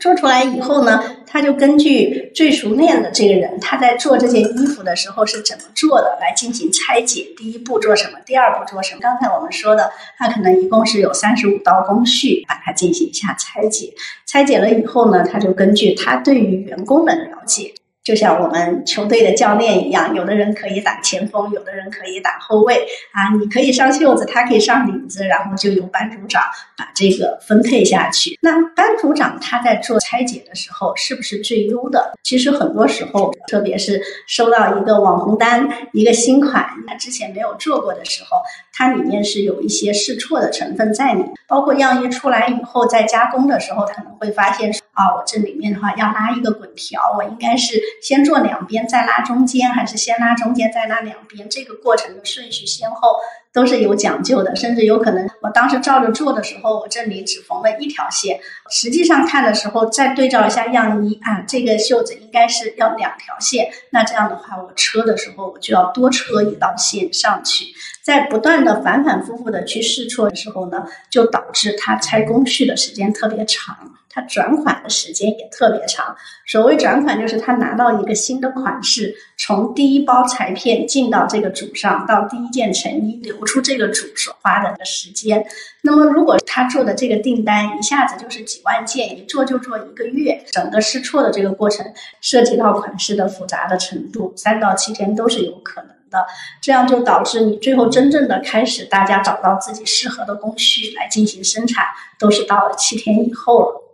[0.00, 7.28] 做出来以后呢，他就根据最熟练的这个人，他在做这件衣服的时候是怎么做的来进行拆解。
[7.36, 9.00] 第一步做什么，第二步做什么？
[9.02, 13.92] 刚才我们说的，他可能一共是有三十五道工序，把它进行一下拆解。
[14.26, 17.74] 拆解了以后呢，他就根据他对于员工的了解。
[18.02, 23.36] 就像我们球队的教练一样，有的人可以打前锋，有的人可以打后卫啊。
[23.38, 26.42] 你可以上袖子，他可以上领子，然后就由班组长
[26.78, 28.38] 把这个分配下去。
[28.40, 32.12] 那班组长他在做拆解的时候，是不是最优的？
[32.22, 38.40] 其实很多时候，特别是收到一个网红单、一个新款，他之前没有做过的时候，
[38.72, 41.22] 它里面是有一些试错的成分在里。
[41.46, 47.80] 包括样衣出来以后，在加工的时候，可能会发现啊，我这里面的话要拉一个滚条，我应该是。
[48.02, 51.48] 先做两边再拉中间，还是先拉中间再拉两边？
[51.48, 53.16] 这个过程的顺序先后
[53.50, 58.38] 都是有讲究的，甚至有可能我当时照着做的时候，我这里只缝了一条线，
[58.70, 63.70] 实际上看的时候再对照一下样衣啊，这个袖子应该是要两条线。
[63.90, 67.66] 那这样的话，我车的时候我就要多车一道线上去，
[68.02, 73.94] 在不断的反反复复的去试错的时候呢，就导致它拆工序的时间特别长。
[74.12, 76.14] 它转款的时间也特别长。
[76.46, 85.46] 所谓转款，就是他拿到一个新的款式，从第一包裁片进到这个组上，到第一件成衣流出这个组所花的时间。
[85.82, 91.86] 那么，如果他做的这个订单一下子就是几万件，一做就做一个月，整个试错的这个过程
[92.20, 96.26] 涉及到款式的复杂的程度，三到七天都是有可能的。
[96.60, 101.86] 这样就导致你最后真正的开始，大家找到自己适合的工序来进行生产，
[102.18, 103.86] 都是到了七天以后了。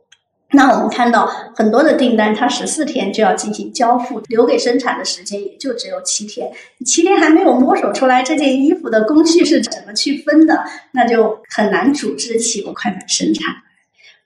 [0.52, 6.50] 那我们看到很多的订单，它十四天就要进行交付，留给生产的时间也就只有七天。
[6.84, 13.54] 七天还没有摸索出来这件衣服的工序是怎么去分的，那就很难组织起快板生产。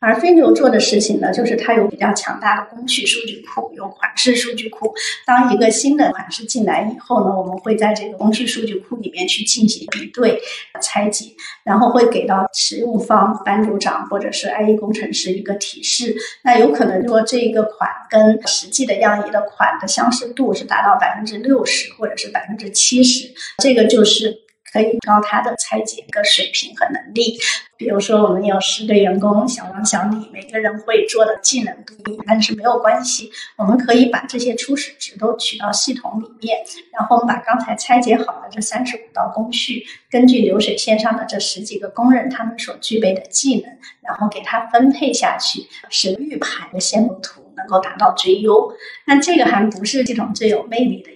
[0.00, 4.94] 而飞牛做的事情呢，就是它有比较强大的工序数据库，有款式数据库。
[5.26, 10.40] 当一个新的款式进来以后呢，我们会在这个工序数据库里面去进行比对、
[10.80, 11.26] 拆解，
[11.64, 16.16] 然后会给到使用方班组长或者是 IE 工程师一个提示。
[16.42, 24.34] 那有可能说这一个款跟实际的样衣的款的相似度是达到百分之六十或者是百分之七十，这个就是
[24.72, 27.38] 可以高他的拆解个水平和能力。
[27.76, 36.58] 比如说，我们有十个员工，小王、小李，每个人会做的技能不一样，但是没有关系，我们可以把这些初始值都取到系统里面，
[36.92, 48.74] 然后我们把刚才拆解好的这三十五道工序，根据流水线上的这十几个工人他们所具备的技能，然后给他分配下去，使预排的线路图能够达到最优。
[49.06, 51.10] 那这个还不是系统最有魅力的，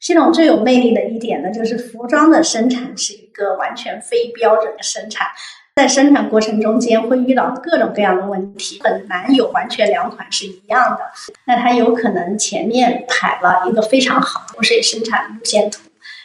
[0.00, 5.26] 系统最有魅力的一点呢，就是服装的生产是一个完全非标准的生产。
[5.74, 11.00] 在生产过程中间会遇到各种各样的问题，很难有完全两款是一样的。
[11.44, 15.80] 那它有可能前面排了一个非常好流水生产路线图，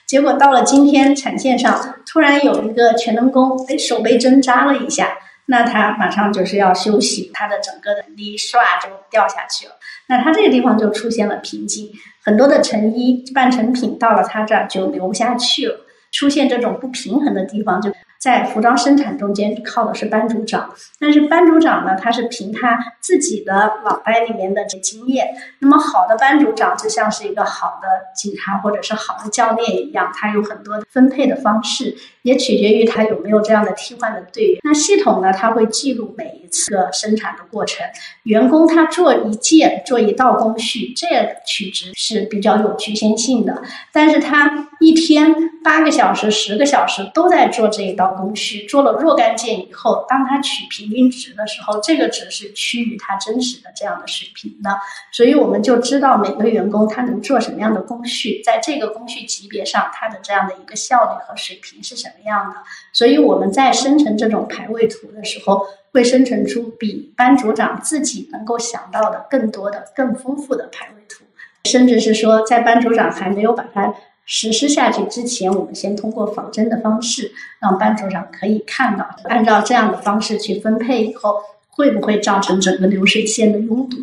[0.07, 9.73] 结果到了今天产线上，突然有一个全能工，哎，手被针扎了一下，那他马上就是要休息，他的整个的力唰就掉下去了。
[10.07, 11.91] 那他这个地方就出现了瓶颈，
[12.23, 17.91] 很多的成衣半成品到了他这儿就流不下去了，出现这种不平衡的地方就。
[18.21, 23.51] 在服装生产中间靠的是班组长，但是班组长呢，他是凭他自己的
[23.83, 25.33] 脑袋里面的这经验。
[25.57, 34.59] 那么好的班组长就像是一个好的警察或者是好的教练一样，他有很多分配的方式，也取决于他有没有这样的替换的队员。
[34.63, 37.85] 那系统呢，它会记录每一次生产的过程，
[38.23, 41.07] 员工他做一件做一道工序，这
[41.45, 43.61] 取值是比较有局限性的。
[43.91, 48.11] 但是他一天八个小时、十个小时都在做这一道。
[48.11, 54.69] 工序做了若干件以后，当他取平均值的时候，这个值是趋于他真实的这样的水平的，
[55.11, 62.57] 所以我们就知道每个员工他能做什么样的工序，在这个工序级别上，他的这样的一个效率和水平是什么么样的。
[62.93, 71.23] 所以我们在生成这种排位图的时候，会生成出比班组长自己能够想到的更多的、更丰富的排位图，
[71.65, 73.93] 甚至是说，在班组长还没有把它。
[74.23, 83.97] 实施下去之前，我们先通过仿真的方式，让班组长可以看到，按照这样的方式去分配以后，会不会造成整个流水线的拥堵？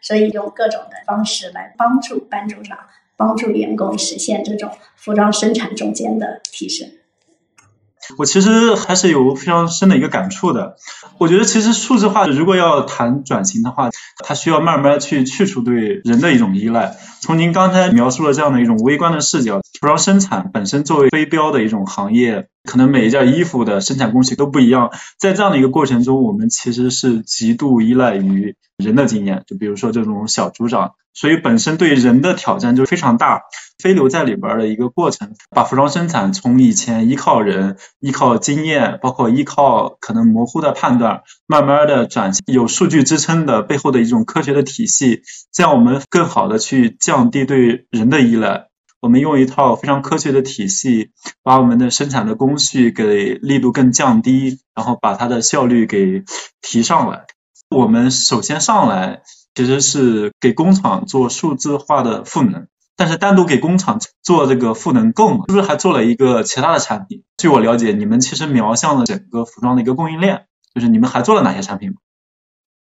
[0.00, 2.78] 所以用各种的方式来帮助班组长、
[3.16, 6.88] 帮助员工实现这种服装生产中间的提升。
[8.18, 10.76] 我其实还是有非常深的一个感触的。
[11.18, 13.90] 我觉得其实数字化如果要谈转型的话，
[14.24, 16.96] 它需要慢慢去去除对人的一种依赖。
[17.20, 24.90] 从您刚才描述了这样的一种微观的视角，服装生产本身作为非标的一种行业，可能每一件衣服的生产工序都不一样。
[25.18, 29.44] 在这样的一个过程中，我们其实是极度依赖于人的经验。
[29.46, 30.92] 就比如说这种小组长。
[31.18, 33.44] 所以本身对人的挑战就非常大，
[33.82, 45.22] 飞流在里边的一个过程，把服装生产从以前依靠人、依靠经验，包括依靠可能模糊的判断，慢慢的转向有数据支撑的背后的一种科学的体系，
[45.54, 48.66] 这样我们更好的去降低对人的依赖。
[49.00, 51.10] 我们用一套非常科学的体系，
[51.42, 56.24] 把我们的生产的工序给力度更降低，然后把它的效率给
[56.62, 57.26] 提上来。
[57.70, 59.22] 我们首先上来。
[59.56, 65.46] 其实是给工厂做数字化的赋能，但是单独给工厂做这个赋能够吗？
[65.48, 67.22] 是不是还做了一个其他的产品？
[67.38, 70.44] 据我了解，你们其实瞄向了整个服装的一个供应链，
[70.74, 71.96] 就是你们还做了哪些产品吗？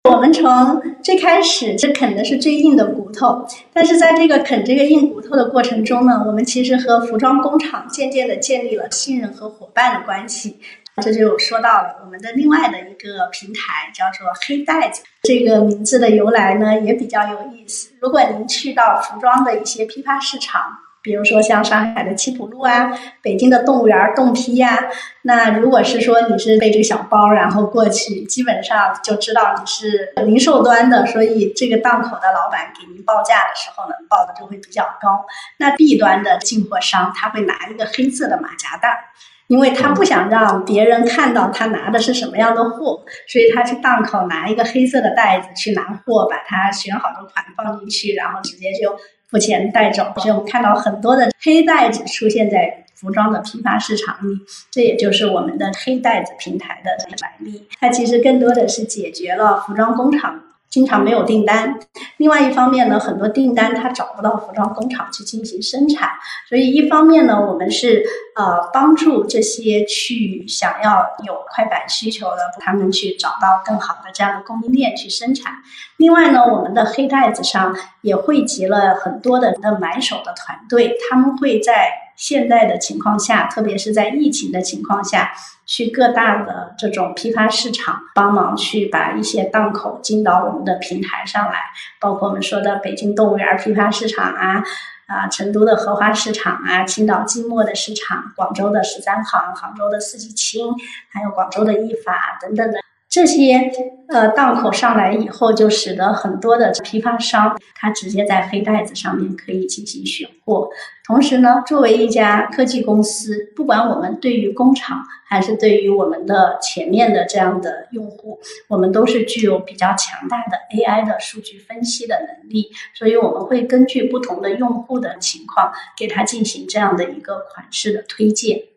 [0.09, 10.59] 我们从最开始是啃的是最硬的骨头，但是在这个啃这个硬骨头的过程中呢，我们其实和服装工厂渐渐的建立了信任和伙伴的关系。
[11.01, 15.01] 这就说到了我们的另外的一个平台，叫做“黑袋子”。
[15.23, 17.91] 这个名字的由来呢，也比较有意思。
[18.01, 20.61] 如果您去到服装的一些批发市场，
[21.03, 22.91] 比如说像上海的七浦路啊，
[23.21, 24.89] 北京的动物园动批呀，
[25.23, 35.25] 那如果是说你是背这个小包然后过去，基本上就知道你是零售端的，所以这个档口的老板给您报价的时候呢，报的就会比较高。
[35.57, 39.05] 那 B 端的进货商他会拿一个黑色的马甲袋。
[39.47, 48.97] 因为他不想让别人看到他拿的是什么样的货，所以他去档口拿一个黑色的袋子去拿货，把他选好的款放进去，然后直接就
[49.31, 50.13] 付钱带走。
[50.17, 54.37] 所以我们看到很多的黑袋子出现在服装的批发市场里，
[54.69, 57.67] 这也就是我们的黑袋子平台的来历。
[57.79, 60.39] 它其实更多的是解决了服装工厂。
[60.71, 61.77] 经常没有订单，
[62.15, 66.11] 另外一方面呢，很多订单他找不到服装工厂去进行生产，
[66.47, 68.05] 所以一方面呢，我们是
[68.37, 75.55] 呃帮助这些去想要有快板需求的，他们去找到更好的这样的供应链去生产。
[75.97, 85.33] 另外呢，我们的黑袋子上也汇集了很多的的买手的团队，他们会在现在的情况下，特别是在疫情的情况下。
[85.71, 91.61] 去各大的这种批发市场帮忙去把一些档口进到我们的平台上来，
[91.97, 94.61] 包括我们说的北京动物园批发市场啊，
[95.07, 100.73] 啊成都的荷花市场啊，青岛即墨的市场，广州的十三行，杭州的四季青，
[101.09, 102.77] 还有广州的意法等等的。
[103.11, 103.69] 这些
[104.07, 110.69] 呃档口上来以后，就使得很多的批发商他直接在黑袋子上面可以进行选货。
[111.05, 118.39] 同时呢，作为一家科技公司，不管我们对于工厂还是对于我们的前面的这样的用户，
[118.69, 122.69] 我们都是具有比较强大的 AI 的数据分析的能力。
[122.93, 128.70] 所以我们会根据不同的用户的情况，给他进行这样的一个款式的推荐。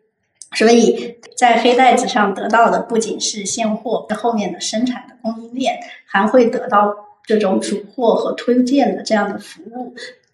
[0.55, 6.95] 所以在黑袋子上得到的不仅是现货后面的生产的供应链，还会得到
[7.25, 9.93] 这种主货和推荐的这样的服务。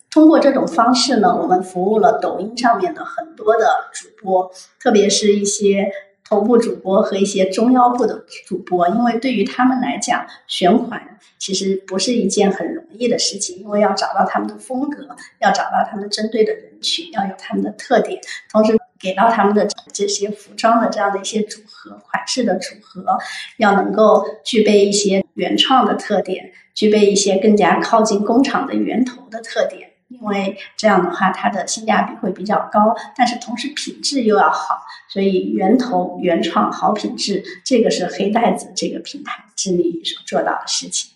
[0.10, 5.90] 通过这种方式呢，我们服务了抖音上面的很多的主播，特别是一些
[6.32, 15.10] 头部主播和一些中腰部的主播，因为对于他们来讲，选款其实不是一件很容易的事情，因为要找到他们的风格，
[15.40, 18.80] 要找到他们针对的人群，要有他们的特点，同时。
[19.02, 23.18] 给到他们的这些服装的这样的一些组合款式的组合，
[23.58, 41.12] 要能够具备一些原创的特点，具备一些更加靠近工厂的源头的特点，因为这样的话它的性价比会比较高，但是同时品质又要好，所以源头原创好品质，这个是黑袋子这个品牌致力于所做到的事情。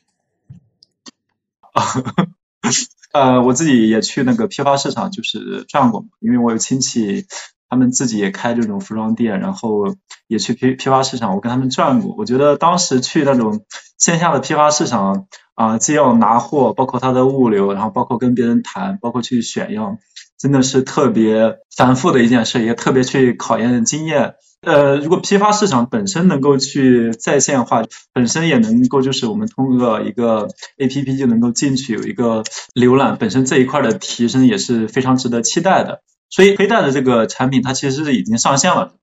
[3.14, 7.26] 呃，我自己也去那个批发市场就是转过，因为我有亲戚。
[7.68, 9.96] 他们自己也开这种服装店，然后
[10.28, 12.16] 也去批批发市场，我跟他们转过。
[12.16, 13.66] 我觉得当时去那种
[13.98, 19.98] 线下的批发市场啊，既要拿货，包括它的物流，然后包括跟别人谈，包括去选样，
[20.38, 24.36] 真的是特别繁复的一件事，也特别去考验经验。
[24.62, 27.84] 呃，如果批发市场本身能够去在线化，
[28.14, 30.48] 本身也能够就是我们通过一个
[30.78, 32.44] A P P 就能够进去有一个
[32.74, 36.02] 浏览，本身这一块的提升也是非常值得期待的。
[36.30, 38.94] 所以黑带的这个产品，它其实是已经上线了。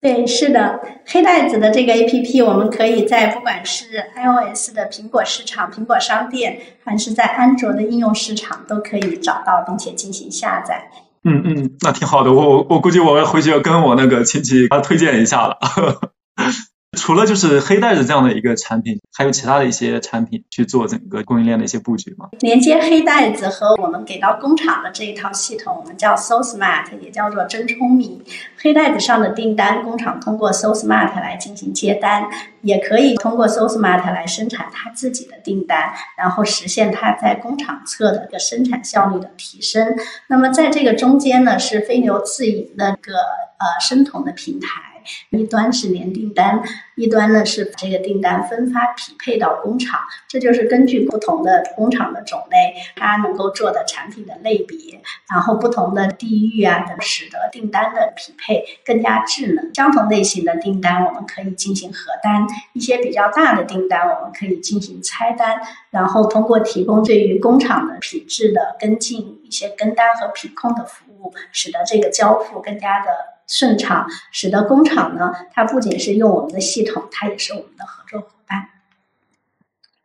[0.00, 10.88] 对，是的，黑袋子的这个 A P P，我们可以在不管是 I O S 的苹果市场、苹果商店，还是在安卓的应用市场，都可以找到并且进行下载。
[11.24, 15.58] 嗯嗯，那挺好的，我我估计我回去要跟我那个亲戚啊推荐一下了。
[16.96, 22.28] 除了就是黑袋子这样的一个产品，还有其他的一些产品去做整个供应链的一些布局吗？
[22.40, 28.22] 连接黑袋子和我们给到工厂的这一套系统，我们叫 So Smart，也叫做真聪明。
[28.58, 32.26] 黑袋子上的订单，工厂通过 So Smart 来进行接单，
[32.62, 39.94] 也可以通过 So Smart 来生产它自己的订单，然后实现它在工厂侧的一个生产效率的提升。
[40.26, 44.87] 那么在这个中间呢，是飞牛自营的个呃生酮的平台。
[45.30, 46.62] 一端是连订单，
[46.96, 55.00] 一端呢是把这个订单分发匹配到工厂，这就是根据不同的工厂的种类，它能够做的产品的类别，
[55.32, 59.72] 然后不同的地域啊，等使得订单的匹配更加智能。
[59.74, 73.37] 相同类型的订单，我们可以进行核单；一些比较大的订单，我们可以进行拆单，然后通过提供对于工厂的品质的跟进、一些跟单和品控的服务，使得这个交付更加的。
[73.48, 78.68] 顺畅，使得工厂呢，它不仅是用我们的系统，它也是我们的合作伙伴。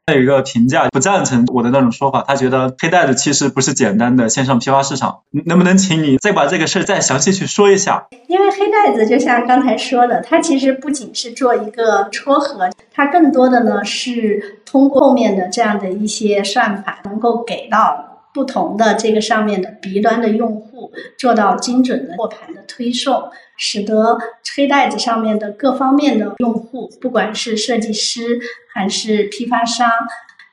[0.08, 5.22] 还有一个评价不赞成我的那种说法，他觉得黑袋子其实不是简单的线上批发市场。
[5.46, 8.08] 能不能请你再把这个事儿再详细去说一下？
[8.28, 18.10] 因为黑袋子就像刚才说的，它其实不仅是做一个撮合，它更多的呢是通过后面的这样的一些算法，能够给到。
[18.34, 20.73] 不同的这个上面的 B 端的用户
[21.18, 24.18] 做到精准的货盘的推送，使得
[24.56, 28.40] 黑袋子上面的各方面的用户，不管是设计师
[28.74, 29.90] 还是批发商，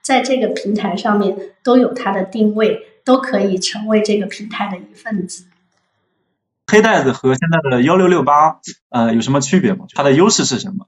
[0.03, 5.45] 在这个平台上面都有它的定位，都可以成为这个平台的一份子。
[6.66, 8.61] 黑袋子和现在的幺六六八，
[8.91, 9.87] 呃，有什么区别吗？
[9.95, 10.87] 它的优势是什么？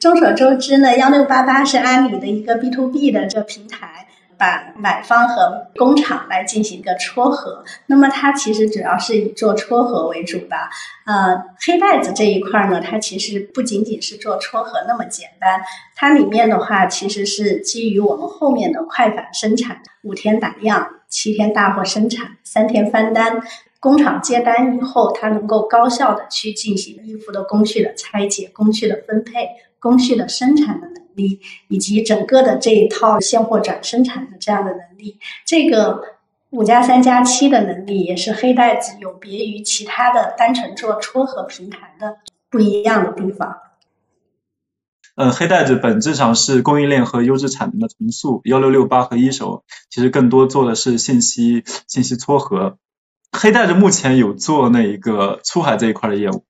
[0.00, 4.05] 众所周知呢，幺六八八是阿里的一个 B to B 的这平台。
[4.38, 10.56] 把买方和工厂来进行一个撮合，那么它其实主要是以做撮合为主的。
[11.06, 15.60] 呃，黑袋子这一块呢，它其实不仅仅是做撮合那么简单，
[15.94, 23.40] 它里面的话其实是基于我们后面的快反生产，五天打样，七天大货生产，三天翻单，
[23.78, 29.48] 工厂接单以后，它能够高效的去进行衣服的工序的拆解、工序的分配、
[29.86, 30.96] 工序的生产的能。
[31.16, 36.02] 力以及整个的这一套现货转生产的这样的能力，这个
[36.50, 42.18] 五加三加七的能力也是黑袋子有别于其他的单纯做撮合平台的
[42.50, 43.56] 不一样的地方。
[45.14, 52.76] 呃，黑袋子本质上是供应链和优质产能的重塑，幺六六八和一手其实更多做的是信息信息撮合。
[53.32, 56.44] 黑袋子目前有做那一个出海这一块的业务。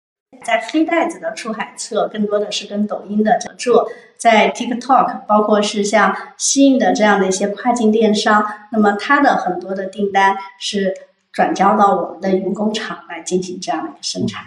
[0.47, 10.94] 在黑袋子的出海侧，更多的是跟抖音的合作，在 TikTok，包括是像吸引的这样的一些跨境电商，那么它的很多的订单是
[11.32, 14.44] 转交到我们的云工厂来进行这样的一个生产。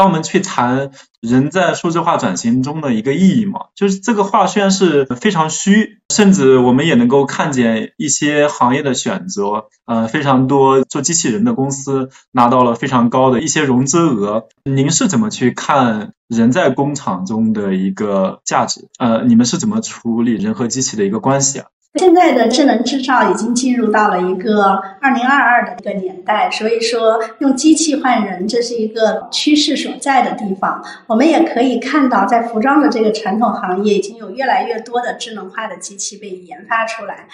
[0.00, 14.48] 当我们去谈人在数字化转型中的一个意义嘛，就是这个话虽然是非常虚，甚至我们也能够看见一些行业的选择，呃，非常多做机器人的公司拿到了非常高的一些融资额。
[14.64, 18.88] 您是怎么去看人在工厂中的一个价值？
[18.98, 21.66] 呃，你们是怎么处理人和机器的一个关系啊？
[21.94, 30.80] 现在的智能制造已经进入到了一个二零二二的一个年代，所以说用机器换人，这是一个趋势所在的地方。
[31.08, 37.26] 我们也可以看到，在服装的这个传统行业，已经有越来越多的智能化的机器被研发出来。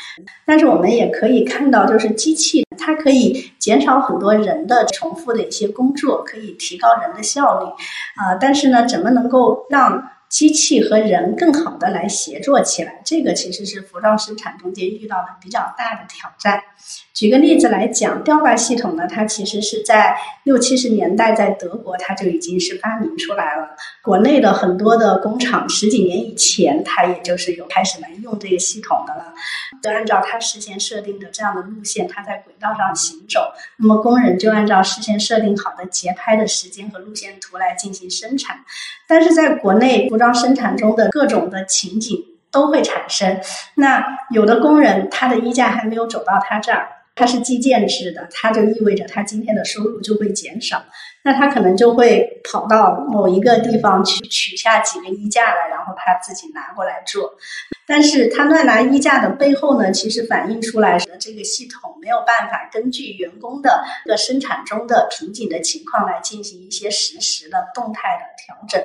[0.46, 7.66] 但是我们也可以看到，就是机器它可以减少很多人的重复的一些工作，可以提高人的效率。
[7.66, 10.12] 啊，但是呢，怎么能够让？
[10.28, 16.62] 机器和人更好的来协作起来，这个其实是服装生产中间遇到的比较大的挑战。
[17.16, 20.14] 举个例子来讲，吊挂系统呢，它其实是在
[20.44, 23.70] 六七十年代在德国它就已经是发明出来了。
[24.02, 29.32] 国内的很多的工厂十几年以前，它也就是有开始来用这个系统的了。
[29.82, 33.40] 就按照它事先设定的这样的路线，它在轨道上行走，
[33.78, 38.58] 那么工人就按照事先设定好的节拍的时间和路线图来进行生产。
[39.08, 43.40] 但是在国内服装生产中的各种的情景都会产生。
[43.76, 46.90] 那有的工人他的衣架还没有走到他这儿。
[47.16, 50.84] 它是计件制的，它就意味着他今天的收入就会减少。
[51.22, 57.34] 那他可能就会跑到某一个地方去取下几个衣架来，然后他自己拿过来做。
[57.86, 61.92] 但是他乱拿衣架的背后呢，其实反映出来的这个系统。
[62.06, 68.80] 没有办法根据员工的这个生产中的瓶颈的情况来进行一些实时的动态的调整。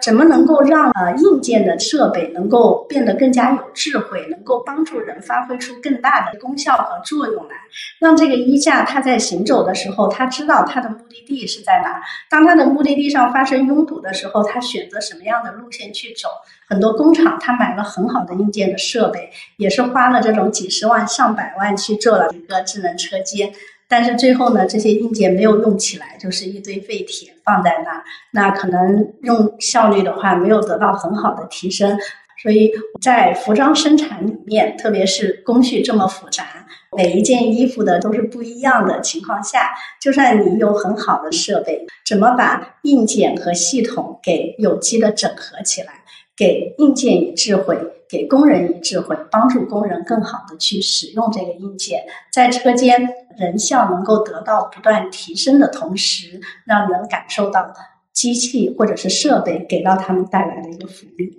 [0.00, 7.56] 怎么能够让呃硬件的设备能够变得更加有智慧，能够帮助人发挥出更大的功效和作用来？
[7.98, 12.00] 让这个衣架它在行走的时候，它知道它的目的地是在哪。
[12.30, 16.28] 当它的目的地上发生拥堵的时候，它选择什么样的路线去走？
[16.68, 23.52] 很多工厂它买了很好的硬件的设备，也是花了这种几十万、上百万去做了一个智能车间。
[23.88, 31.98] 但是最后呢，这些硬件没有用起来，就是一堆废铁放在那儿，那可能用效率的话没有得到很好的提升。
[32.42, 46.01] 所以在服装生产里面，特别是工序这么复杂，每一件衣服的都是不一样的情况下，就算你有很好的设备，怎么把硬件和系统给有机的整合起来？
[46.36, 47.78] 给硬件以智慧，
[48.08, 53.08] 给工人以智慧，帮助工人更好的去使用这个硬件，在车间
[53.38, 57.72] 人效能够得到不断提升的同时，让人感受到
[58.12, 61.38] 机器或者是设备给到他们带来的一个福利。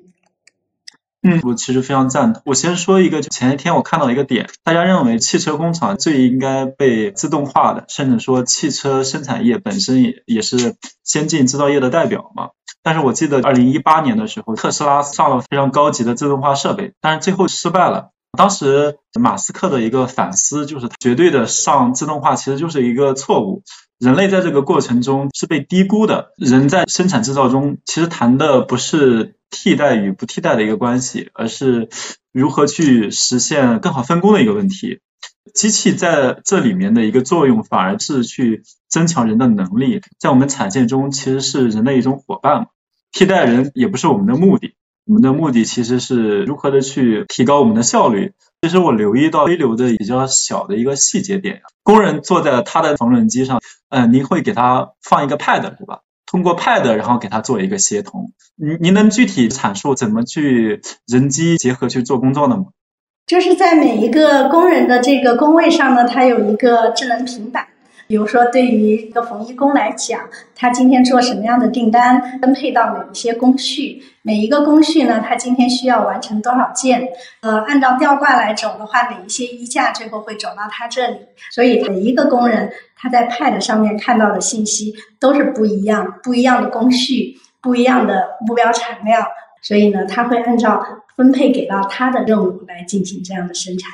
[1.25, 2.41] 嗯，我其实非常赞同。
[2.45, 12.49] 我先说一个，就前一天我看到一个点，大家认为汽车工厂最应该被自动化的，甚至说汽车生产业本身也也是先进制造业的代表嘛。
[12.83, 18.11] 但是我记得二零一八年的时候，特斯拉上了非常高级的自动化设备，但是最后失败了。
[18.37, 23.63] 当时马斯克的一个反思就是，绝对的上自动化其实就是一个错误。
[23.99, 26.33] 人类在这个过程中是被低估的。
[26.35, 31.89] 人在生产制造中，其实谈的不是替代与不替代的一个关系，而是
[32.33, 34.99] 如何去实现更好分工的一个问题。
[35.53, 40.01] 机器在这里面的一个作用，反而是去增强人的能力。
[40.19, 42.67] 在我们产线中，其实是人的一种伙伴。
[43.11, 44.75] 替代人也不是我们的目的，
[45.05, 48.33] 我们的目的其实是如何的去提高我们的效率。
[48.61, 55.99] 其实我留意到微流的比较小的一个细节点，工人坐在他的缝纫机上，嗯，您会给他放一个 pad 是吧？
[56.25, 58.31] 通过 pad 然后给他做一个协同。
[58.55, 62.67] 您您能具体阐述怎么去人机结合去做工作的吗？
[63.25, 67.67] 就是在每一个工人的这个工位上呢，它有一个智能平板。
[68.05, 70.19] 比如说，对于一个缝衣工来讲，
[70.55, 77.07] 他今天做什么样的订单，分配到哪一些工序，每一个工序呢，他今天需要完成多少件？
[77.41, 81.17] 呃，按照吊挂来走的话，哪一些衣架最后会走到他这里？
[81.49, 89.25] 所以每一个工人他在 Pad 上面看到的信息都是不一样，不一样的工序，不一样的目标产量。
[89.63, 90.85] 所以呢，他会按照
[91.15, 93.89] 分配给到他的任务来进行这样的生产。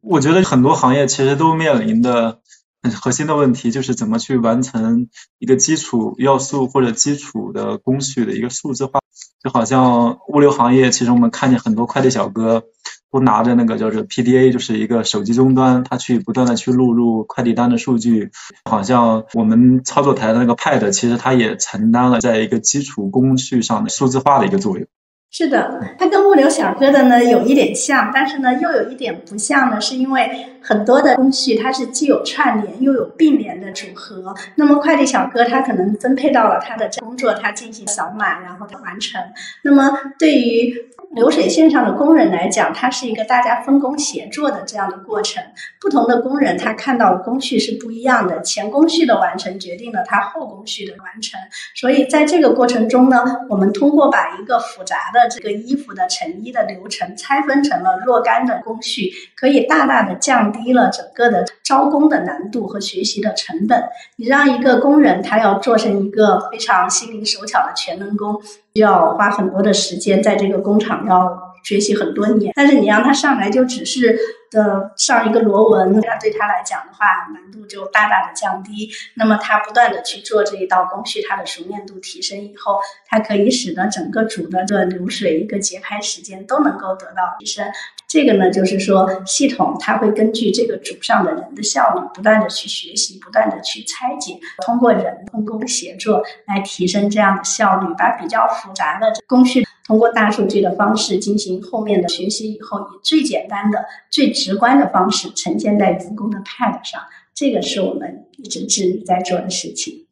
[0.00, 2.38] 我觉得很多行业其实都面临的。
[2.82, 9.00] 很核心的问题就是怎么去完成一个基础要素或者基础的工序的一个数字化，
[9.44, 12.64] 就好像物流行业，其实我们看见很多快递小哥
[13.10, 18.30] 都拿着那个叫做 PDA，就是一个手机终端，他去不断的去录入快递单的数据，
[18.64, 24.86] 好像我们操作台的那个 Pad，其实它也承担了在一个基础工序上的数字化的一个作用。
[25.32, 30.28] 是的，它跟物流小哥的呢有一点像，但是呢又有一点不像呢，是因为
[30.62, 34.34] 很多的工序它是既有串联又有并联的组合。
[34.56, 39.20] 那么快递小哥他可能分配到了他的工作，他进行扫码，然后他完成。
[39.62, 40.74] 那么对于
[41.12, 45.42] 流水线上的工人来讲，它是一个大家分工协作的这样的过程。
[45.80, 51.40] 不同的工人他看到的工序是不一样的，前工序的完成决定了他后工序的完成。
[51.74, 63.82] 所以在这个过程中呢，我们通过把一个复杂的这个衣服的成衣的流程拆分成了若干的工序，可以大大的降低了整个的招工的难度和学习的成本。
[64.16, 68.40] 你让一个工人他要做成一个非常心灵手巧的全能工。
[68.74, 74.16] 需要花很多的时间在这个工厂要学习很多年，但是你让他上来就只是
[74.50, 78.90] 的上一个螺纹，那对他来讲的话难度就大大的降低。
[79.14, 87.64] 那么他不断的去做这一道工序，他的熟练度提升以后，它可以使得整个组的这流水一个节拍时间都能够得到提升。
[88.08, 94.36] 这个呢，就是说系统它会根据这个组上的人的效率，不断的去学习，不断的去拆解，
[94.66, 107.02] 通过人分工协作来提升这样的效率，把比较复杂的工序通过大数据的方式进行后面的学习以后，以最简单的、最直观的方式呈现在员工的 Pad 上。
[107.34, 110.06] 这个是我们一直致力在做的事情。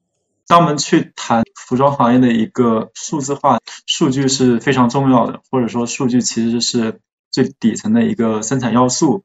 [0.48, 6.98] 当我们去谈服装行业的一个数字化，数据是非常重要的，或者说数据其实是。
[7.30, 9.22] 最底层的一个生产要素，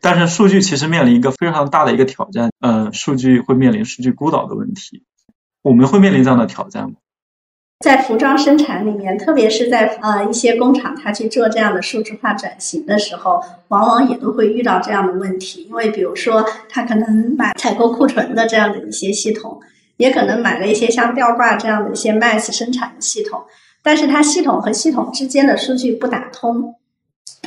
[0.00, 5.02] 但是数据其实面临一个非常大的一个挑战，呃，数据会面临数据孤岛的问题。
[5.60, 6.94] 我们会面临这样的挑战吗？
[7.82, 15.64] 在服装生产里面，特别是在呃一些工厂，它去做这样的数字化转型的时候，往往也都会遇到这样的问题。
[15.68, 19.60] 因为比如说，他可能买采购库存的这样的一些系统，
[19.96, 23.42] 也可能买了一些像吊挂这样的一些 mass 生产的系统，
[23.82, 26.76] 但是它系统和系统之间的数据不打通，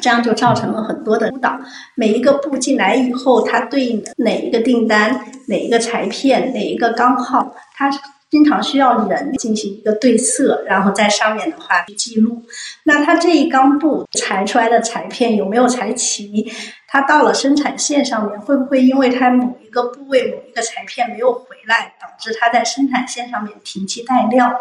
[0.02, 1.58] 这样就造成了很多的误导。
[1.96, 7.90] 每一个布进来以后，它对应的哪一个订单、哪一个裁片、哪一个钢号，它。
[8.30, 12.44] 经常需要人进行一个对色，然后在上面的话去记录。
[12.84, 16.52] 那它这一缸布裁出来的裁片有没有裁齐？
[16.88, 24.54] 它到了生产线上面，会不会因为它某一个部位某一个裁片没有回来，导致它在生产线上面停机待料？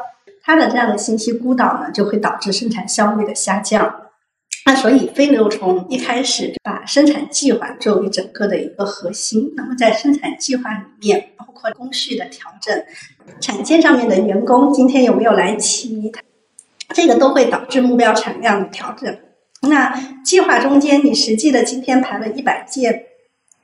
[0.43, 4.04] 它的这样的信息孤岛呢，就会导致生产效率的下降。
[4.67, 9.53] 那所以飞流从一开始就把生产计划作为整个的一个核心。
[9.57, 12.83] 那么在生产计划里面，包括工序的调整。
[13.41, 16.11] 产线上面的员工今天有没有来齐？
[16.95, 19.19] 这个都会导致目标产量的调整。
[19.63, 23.05] 那计划中间，你实际的今天排了一百件，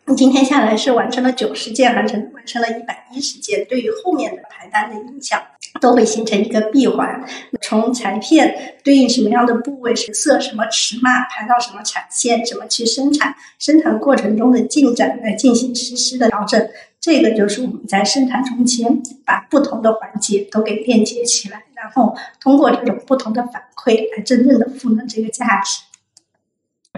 [0.06, 5.40] 你今天下来是完成了九十件，完成完成了一百一十件，对于后面的排单的影响
[5.80, 7.22] 都会形成一个闭环。
[7.60, 16.68] 从裁片对应什么样的部位、是色、什么尺码排到什么产线，怎么去生产，生产过程中的进展来进行实时的调整。
[17.00, 25.82] 这个就是我们在生产中间把不同的环节都给链接起来，然后通过这种不同的反馈来真正的赋能这个价值。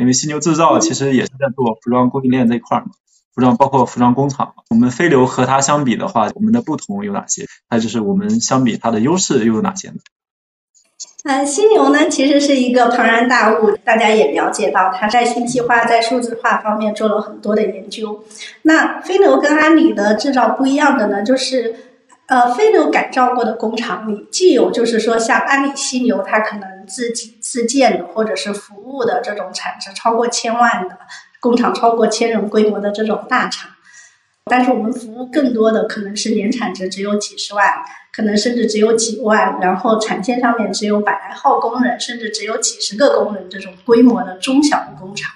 [0.01, 2.87] 因为犀牛制造其实也是在做服装供应链这一块嘛，
[3.35, 4.55] 服装包括服装工厂。
[4.71, 7.47] 我们飞流和它相比的话，我们的不同有哪些？
[7.69, 9.97] 还有就是我们相比它的优势又有哪些呢？
[11.25, 18.25] 呃，犀牛呢，其实是一个庞然大物，大家也了解到，它在信息化、在数字化方面做了很多的研究。
[18.63, 21.77] 那飞流跟阿里的制造不一样的呢，就是
[22.27, 30.99] 呃，飞流改造过的工厂里，既有就是说像阿里犀牛，它可能自己自建的或者是服务的这种产值超过千万的
[31.43, 33.69] 工厂，超过千人规模的这种大厂。
[34.45, 37.65] 但是我们服务更多的可能是年产值只有几十万，
[38.13, 45.33] 可能甚至只有几万，然后产线上面只有百来号工人，甚至只有几十个工人这种规模的中小的工厂。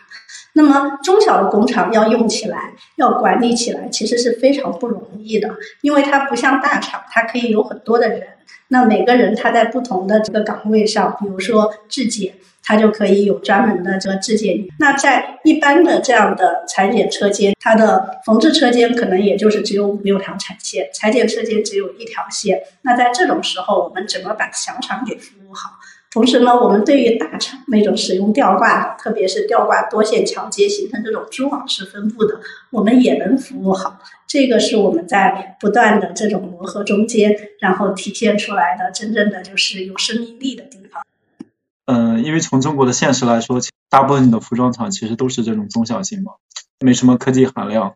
[0.53, 8.29] 那么中小的工厂要用起来，要管理起来，其实是非常不容易的，因为它不像大厂，它可以有很多的人，
[8.69, 12.35] 那每个人他在不同的这个岗位上，比如说质检。
[12.67, 14.67] 它就可以有专门的这个质检。
[14.81, 22.61] 那在一般的这样的裁剪车间，它的缝制车间可能也就是只有五六条产线，裁剪车间只有一条线。
[22.83, 25.71] 那在这种时候，我们怎么把小厂给服务好？
[26.11, 32.41] 同时呢，我们对于大厂那种使用吊挂，特别是吊挂多线桥接形成这种蛛网式分布的，
[32.71, 33.99] 我们也能服务好。
[34.27, 41.05] 这个是我们在不断的这种磨合中间，然后体现出来的真正的就是有生命力的地方。
[41.87, 46.33] 嗯，因为从中国的现实来说，大部分的服装厂其实都是这种中小型嘛，
[46.81, 47.95] 没什么科技含量，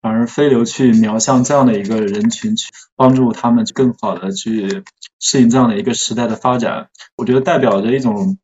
[0.00, 4.82] 反而飞流去瞄向这样的一个人群，去帮助他们更好的去
[5.20, 8.38] 适应这样的一个时代的发展，我觉得代表着一种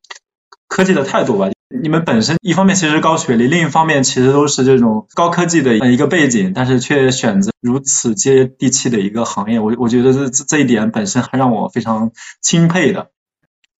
[0.67, 1.49] 科技的态度吧。
[1.81, 12.11] 你们本身一方面其实高学历，另一方面其实都是这种高科技的一个背景，但是却选择如此接地气的一个行业，我我觉得这这一点本身还让我非常
[12.43, 13.09] 钦佩的。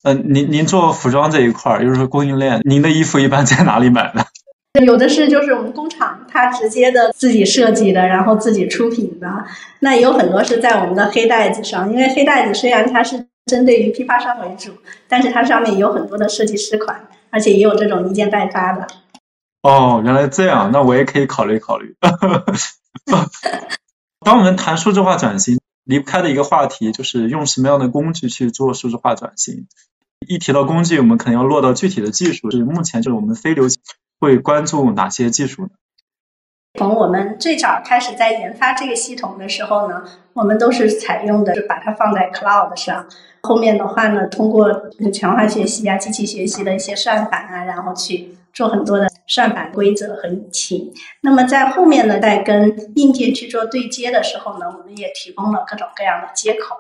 [0.04, 4.26] 嗯，您您做服装这一块儿，就是说供应链，您的衣服一般在哪里买呢？
[4.84, 9.46] 有的是就是我们工厂它直接的自己设计的，然后自己出品的。
[9.80, 14.72] 那也有很多是在我们的黑袋子上，因为黑袋子虽然它是针对于批发商为主，
[15.08, 18.88] 但是它上面有很多的设计师款，而且也有这种一件代发的。
[19.62, 21.96] 哦，原来这样，那我也可以考虑考虑。
[24.26, 29.68] 当我们谈数字化转型，离不开的一个话题就是用什么样的工具去做数字化转型。
[30.28, 32.52] 一提到工具，我们可能要落到具体的技术。
[32.52, 33.82] 是目前就是我们非流行
[34.20, 35.70] 会关注哪些技术呢？
[36.80, 40.04] 从我们最早开始在研发这个系统的时候呢，
[40.34, 43.06] 我们都是采用的是把它放在 cloud 上。
[43.42, 50.94] 后面的话呢，通过强化学习啊、机器学习的一些算法啊，然后去做很多的算法规则和引擎。
[51.22, 56.76] 那么在后面呢，在跟硬件去做对接的时候呢，我们也提供了各种各样的接口。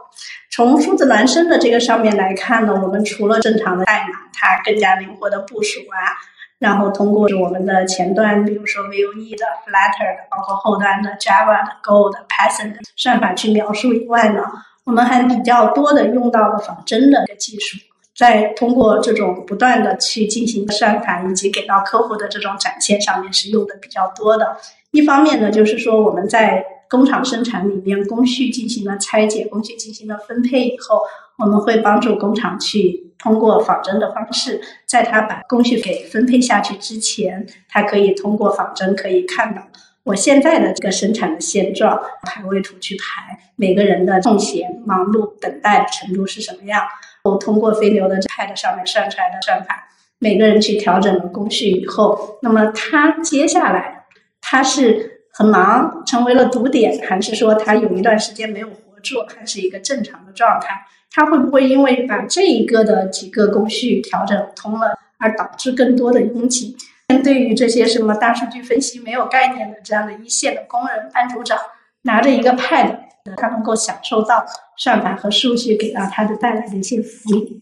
[0.51, 6.13] 从数字孪生的这个上面来看呢，我们除了正常的代码，它更加灵活的部署啊，
[6.59, 14.43] 然后通过我们的前端，比如说 Vue 的、Flutter 的，包括后端的 Java 的、Go 的、Python 的算法去描述以外呢，
[14.83, 17.79] 我们还比较多的用到了仿真的技术，
[18.15, 24.57] 在通过这种不断的去进行算法以及给到客户的这种展现上面是用的比较多的。
[24.91, 31.01] 一方面呢，就是说我们在工厂生产里面工序进行了拆解，工序进行了分配以后，
[31.39, 39.63] 我们会帮助工厂去通过仿真的方式，在他把工序给分配下去之前，他可以通过仿真可以看到
[40.03, 46.83] 我现在的这个生产的现状，排位图去排每个人的空闲、忙碌、等待程度是什么样。
[47.23, 49.87] 我通过飞流的 Pad 上面算出来的算法，
[50.19, 54.05] 每个人去调整了工序以后，那么他接下来
[54.41, 55.11] 他是。
[55.35, 60.85] 很忙，成为了堵点，还是说他有一段时间没有活做，还是一个正常的状态？
[61.09, 66.77] 他会不会因为把这一个的几个工序调整通了，而导致更多的拥挤？
[67.23, 71.57] 对于这些什么大数据分析没有概念的这样的一线的工人、班组长，
[72.03, 72.99] 拿着一个 Pad，
[73.35, 74.45] 他能够享受到
[74.77, 77.61] 算法和数据给到他的带来的一些福利？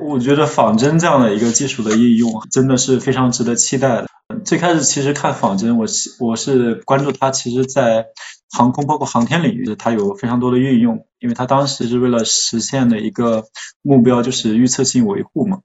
[0.00, 4.06] 我觉得仿真这样的一个技术的应用，真的是非常值得期待的。
[4.44, 8.06] 最开始其实看仿真，我是我是关注它，其实在
[8.50, 13.44] 航空包括航天领域，它有非常多的运用，因为它当时是为了实现的一个
[13.82, 15.58] 目标，就是预测性维护嘛。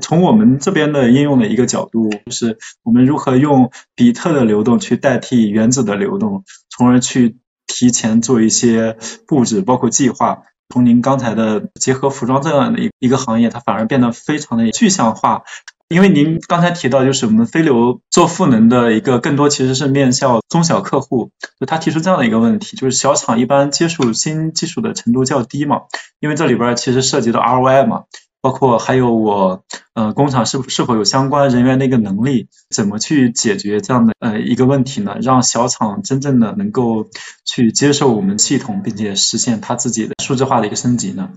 [0.00, 7.36] 从我们这边的应用的一个角度，就是我们如何用比特的流动去代替原子的流动，从而去
[7.72, 10.42] 提前做一些布置，包括计划。
[10.68, 15.42] 从您刚才的结合服装这样的一一个行业，它反而变得非常的具象化。
[15.88, 25.82] 因为您刚才提到，就是我们飞流做赋能的一个更多其实是面向中小客户，就他提出这样的一个问题，就是小厂一般接触新技术的程度较低嘛，
[26.20, 28.04] 因为这里边其实涉及到 ROI 嘛，
[28.42, 29.62] 包括还有我
[29.94, 35.16] 呃工厂是是否有相关人员的一个能力，怎么去解决这样的呃一个问题呢？
[35.22, 37.06] 让小厂真正的能够
[37.44, 41.30] 去接受我们系统，并且实现它自己的数字化的一个升级呢？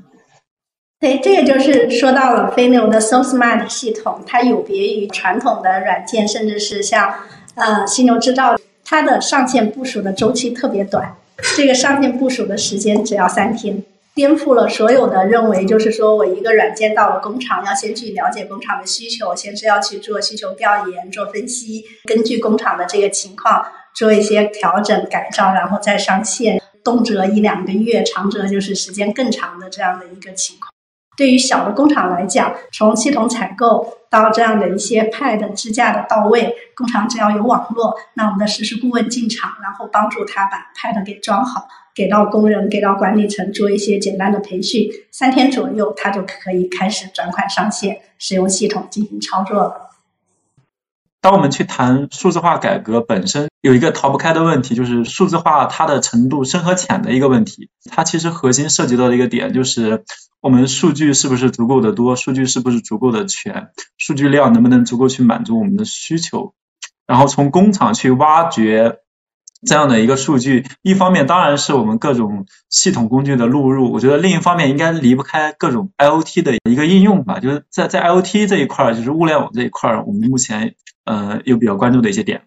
[1.00, 7.14] 对，这个就是说到了飞牛的 So Smart 系统，它有别于传统的软件，甚至是像
[7.54, 11.16] 呃犀牛制造，它的上线部署的周期特别短，
[11.56, 13.84] 这个上线部署的时间只要三天，
[14.16, 30.72] 颠覆了所有的认为，就是说我一个软件到了工厂，要先去了解工厂的需求，先是要去做需求调研、做分析，根据工厂的这个情况做一些调整改造，然后再上线，动辄一两个月，长则就是时间更长的这样的一个情况。
[31.18, 49.90] 对于小的工厂来讲，从系统采购到这样的一些 Pad 支架的到位，工厂只要有网络，那我们的实时顾问进场，然后帮助他把 Pad 给装好，给到工人，给到管理层做一些简单的培训，三天左右他就可以开始转款上线，使用系统进行操作了。
[51.22, 57.70] 当我们去谈数字化改革本身，有一个逃不开的问题，就是数字化它的程度深和浅的一个问题。
[57.90, 60.04] 它其实核心涉及到的一个点就是。
[60.42, 62.16] 我们数据是不是足够的多？
[62.16, 63.70] 数据是不是足够的全？
[63.98, 66.54] 数据量能不能足够去满足我们的需求？
[67.08, 69.00] 然后从工厂去挖掘
[69.66, 77.40] 这样的一个数据，一方面当然是我们各种系统工具的录入，我觉得另一方面应该离不开各种 IOT 的一个应用吧。
[77.40, 82.42] 就是在在 IOT 这一块儿，就是物联网这一块儿，我们目前呃有比较关注的一些点。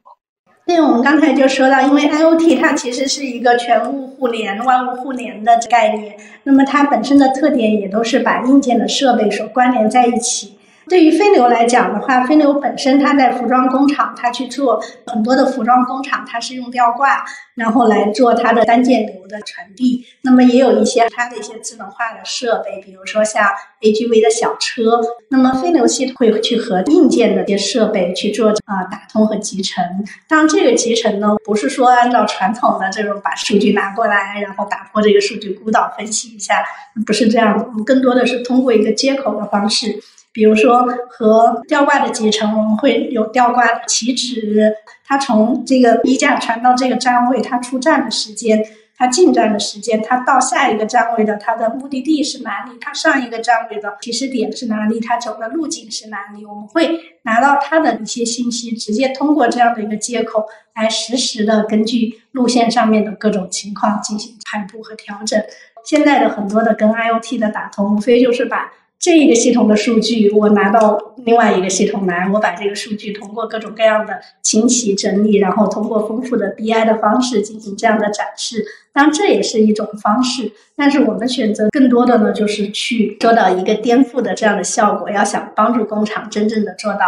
[0.66, 6.14] 对，我们刚才就说到，因为 IOT 它其实是一个全物互联、万物互联的概念，
[6.45, 10.58] 那么它本身的特点也都是把硬件的设备所关联在一起。
[10.89, 17.24] 对于飞流来讲的话，飞流本身它在服装工厂，它去做很多的服装工厂，它是用吊挂，
[17.55, 20.07] 然后来做它的单件流的传递。
[20.22, 23.45] 那么也有一些它的一些智能化的设备，比如说像
[23.82, 25.01] AGV 的小车。
[25.30, 29.84] 那么飞流系统会去和硬件的一些设备去做啊打通和集成。
[30.26, 36.64] 当，这个集成呢，不是说按照传统的这种把数据拿过来，然后打破这个数据孤岛分析一下，
[37.07, 37.64] 不是这样的。
[37.64, 40.01] 我们更多的是通过一个接口的方式。
[40.33, 44.72] 比如说和吊挂的集成，我们会有吊挂起止，
[45.05, 48.64] 它从这个衣架传到这个站位，它出站的时间，
[48.97, 60.45] 它进站的时间，它到下一个站位的它的目的地是哪里，它上一个站位的起始点是哪里，它走的路径是哪里，我们会拿到它的一些信息，直接通过这样的一个接口
[60.76, 65.43] 来实时的根据路线上面的各种情况进行排布和调整。
[65.85, 68.70] 现在的很多的跟 IOT 的打通，无非就是把。
[69.01, 78.64] 这一个系统的数据，我拿到另外一个系统来，我把这个数据通过各种各样的清洗整理，然后通过丰富的 BI 的方式进行这样的展示。
[78.92, 85.09] 当然，这也是一种方式，但是我们选择更多的呢，就是去做到一个颠覆的这样的效果。
[85.09, 87.01] 要想帮助工厂真正的做到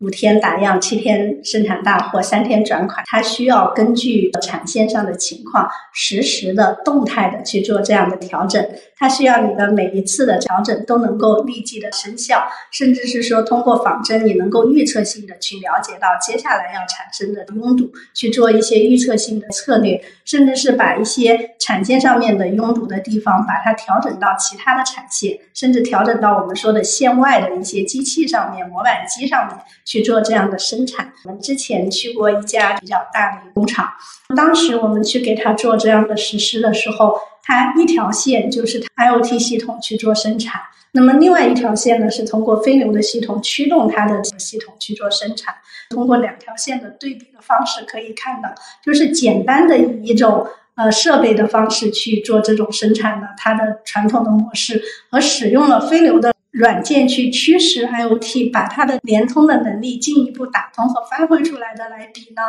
[0.00, 8.62] 五天打样，七天生产大货，三天转款，它需要根据产线上的情况，实时的动态的去做这样的调整。
[8.98, 29.56] 它需要你的每一次的调整都能够立即的生效，甚至是说通过仿真，你能够预测性的去了解到接下来要产生的拥堵，去做一些预测性的策略，甚至是把一些产线上面的拥堵的地方，把它调整到其他的产线，甚至调整到我们说的线外的一些机器上面、模板机上面。
[29.86, 31.10] 去做这样的生产。
[31.24, 33.88] 我们之前去过一家比较大的工厂，
[34.36, 40.60] 当时我们去给他做这样的实施的时候，他一条线就是 IOT 系统去做生产，
[40.92, 45.54] 那么另外一条线呢是通过飞流的系统驱动它的系统去做生产。
[45.88, 48.52] 通过两条线的对比的方式可以看到，
[48.84, 56.35] 就是简单的以一种呃设备的方式去做这种生产的，它的传统的模式和使用了飞流的。
[56.56, 62.40] 软件去驱使 IOT，把它的联通的能力进一步打通和发挥出来的来比呢，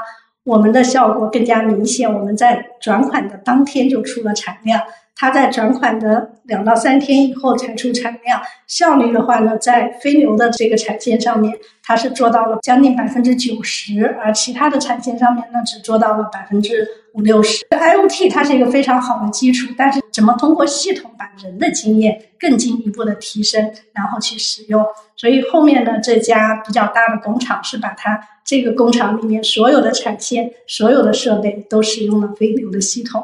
[0.46, 2.14] 我们的效果更加明显。
[2.14, 4.82] 我们在转款的当天就出了产量，
[5.20, 8.40] 它在转款的两到三天以后才出产量。
[8.68, 17.66] 效率的话呢，在飞牛的这个产线上面，它是做到了将近百分之九十，而其他的产线上面呢，只做到了百分之五六十。
[17.72, 24.86] IOT 它是一个非常好的基础，但是怎么通过系统把人的经验更进一步的提升，然后去使用？
[25.16, 33.24] 所以后面的这家比较大的工厂是把它这个工厂里面所有的产线、所有的设备都使用了飞牛的系统。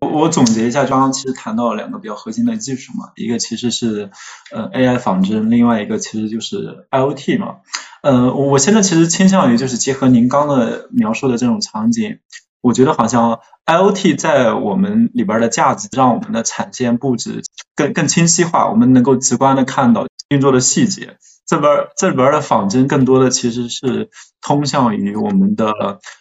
[0.00, 4.10] 我我总结一下，刚刚其实谈到了两个比较核心的技术嘛，一个其实是
[4.52, 7.56] 呃 AI 仿真，另外一个其实就是 IOT 嘛。
[8.02, 12.18] 呃，我现在其实倾向于就是结合您刚的描述的这种场景，
[12.60, 17.42] 我觉得好像 IOT 在我们里边的价值，让我们的产线布置
[17.74, 21.16] 更更清晰化，我们能够直观的看到运作的细节。
[21.46, 24.08] 这边这里边的仿真更多的其实是
[24.40, 25.72] 通向于我们的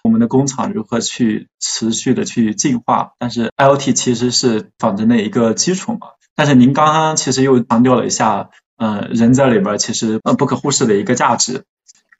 [0.03, 5.99] 我们的工厂如何去持续的去进化，但是 IOT 其实是仿真的一个基础嘛。
[6.35, 11.63] 但是您刚刚其实又强调了一下，呃，人在里边其实呃不可忽视的一个价值。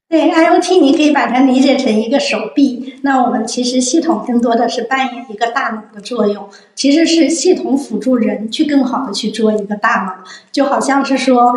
[0.07, 10.23] 对 IOT，你可以把它理解成一个手臂，那我们其实系统更多的是扮演一个大脑的作用，其实是系统辅助人去更好的去做一个大脑，
[10.53, 11.53] 就好像是说。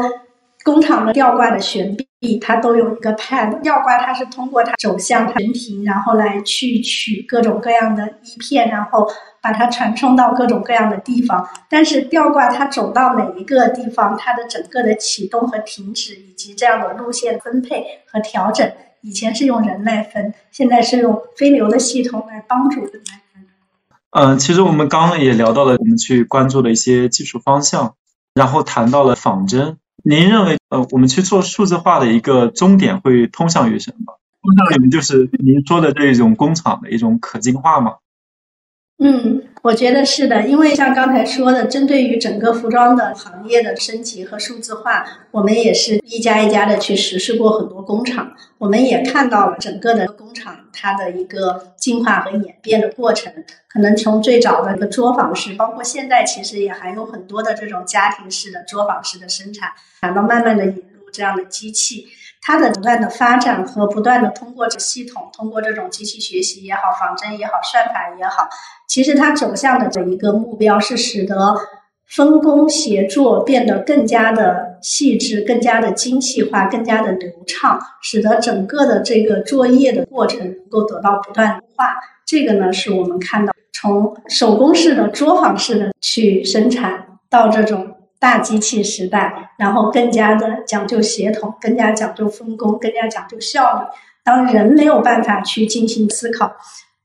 [0.66, 3.60] 工厂的吊挂的悬臂，它都有一个 pad。
[3.60, 9.08] 吊挂它是通过它走向悬停，然后来去取各种各样的衣片，然后
[9.40, 11.48] 把它传送到各种各样的地方。
[11.70, 18.68] 但是吊挂它走到哪一个地方，它的整个的启动和停止，以及这样的路线分配和调整，
[19.02, 23.46] 以前是用人来分，现在是用飞流的系统来帮助人来分。
[24.10, 27.94] 嗯，其实我们刚刚也聊到了我们去关注的一些技术方向，
[28.34, 29.76] 然后谈到了仿真。
[30.08, 34.20] 您认为，呃，我们去做数字化的一个终点会通向于什么？
[34.40, 37.96] 通向于就是您说的这种工厂的一种可进化吗？
[38.98, 53.30] 嗯，我觉得是的，因为像刚才说的，针对于整个服装的行业的升级和数字化，我们也是一家一家的去实施过很多工厂，我们也看到了整个的工厂它的一个进化和演变的过程。
[53.68, 60.82] 可能从最早的一个作坊式，包括现在其实也还有很多的这种家庭式的作坊式的生产，然后慢慢的引
[61.12, 62.06] 这样的机器。
[62.42, 68.48] 它的不断的发展和不断的通过这系统，通过这种机器学习也好，仿真也好，算法也好，
[68.86, 71.56] 其实它走向的这一个目标是使得
[72.06, 81.96] 分工协作变得更加的细致、更加的精细化、更加的流畅，使得整个的这个作业的过程能够得到不断优化。
[82.24, 87.94] 这个呢，是我们看到从手工式的作坊式的去生产到这种。
[88.26, 93.86] 大机器时代，然后更加的讲究协同，更加讲究分工，更加讲究效率。
[94.24, 96.50] 当人没有办法去进行思考，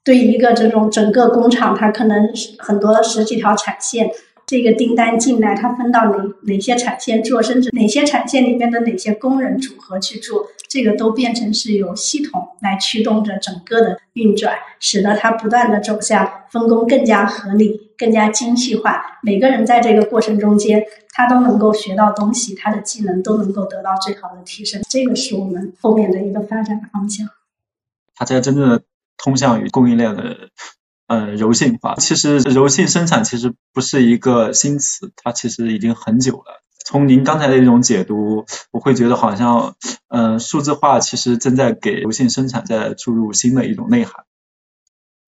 [0.04, 4.10] 对一个这种整个工厂，它可能很多十几条产线。
[4.48, 6.18] 这个订单进来，它分到哪
[6.48, 19.20] 哪些产线做，甚至哪些产线里面的哪些工人组合去做，这个都变成是由系统来驱动着整个的运转，使得它不断的走向分工更加合理、更加精细化。
[19.22, 24.82] 每个人在这个过程中间，他都能够学到东西，他的技能都能够得到最好的提升。
[24.90, 27.28] 这个是我们后面的一个发展方向。
[28.16, 28.82] 它才真正的
[29.18, 30.50] 通向于供应链的。
[31.08, 36.64] 呃，柔性化其实柔性生产其实不是一个新词，它其实已经很久了。
[36.86, 39.76] 从您刚才的一种解读，我会觉得好像，
[40.08, 44.24] 嗯，数字化其实正在给柔性生产在注入新的一种内涵。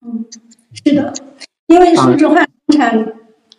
[0.00, 0.24] 嗯，
[0.72, 1.12] 是的，
[1.66, 3.14] 因为数字化生产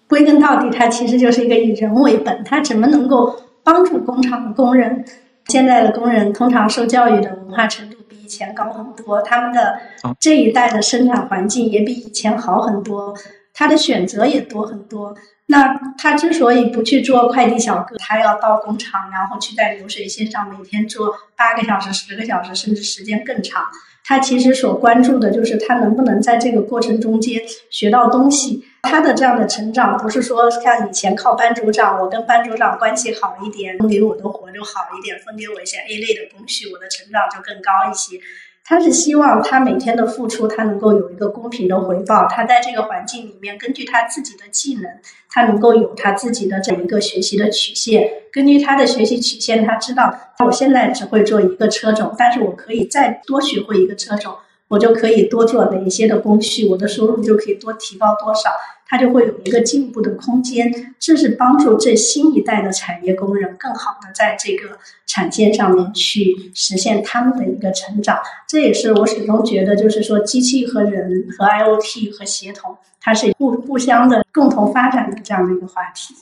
[0.07, 5.03] 归根到底，它其实就是一个以人为本，它怎么能够帮助工厂的工人
[5.47, 9.79] 现在的工人通常受教育的文化程度比以前高很多，他们的
[10.19, 13.13] 这一代的生产环境也比以前好很多，
[13.53, 15.15] 他的选择也多很多。
[15.47, 23.63] 那他之所以不去做快递小哥，他要到工厂，然后去在流水线上每天做八个小时、十个小时，甚至时间更长。
[24.03, 27.39] 他其实所关注的就是他能不能在这个过程中间
[27.69, 28.63] 学到东西。
[28.85, 38.19] 他的这样的成长不是说像以前靠班组长，我跟班组长关系好一点，分给我的活就好一点，分给我一些 A 类的工序，我的成长就更高一些。
[38.67, 42.27] 他是希望他每天的付出，他能够有一个公平的回报。
[42.27, 44.91] 他在这个环境里面，根据他自己的技能，
[45.29, 48.09] 他能够有他自己的这一个学习的曲线。
[48.31, 50.11] 根据他的学习曲线，他知道
[50.43, 54.35] 我现在只会做一个车种，但是我可以再多学会一个车种，
[54.67, 58.49] 我就可以多做哪一些的工序，我的收入就可以多提高多少。
[58.87, 68.19] 它就会有一个进步的空间，这是帮助这新一代的产业工人更好的在这个产线上面去实现他们的一个成长。
[68.47, 76.13] 这也是我始终觉得，就是说机器和人和 IOT 和协同，它是互互相的共同发展的这样的一个话题。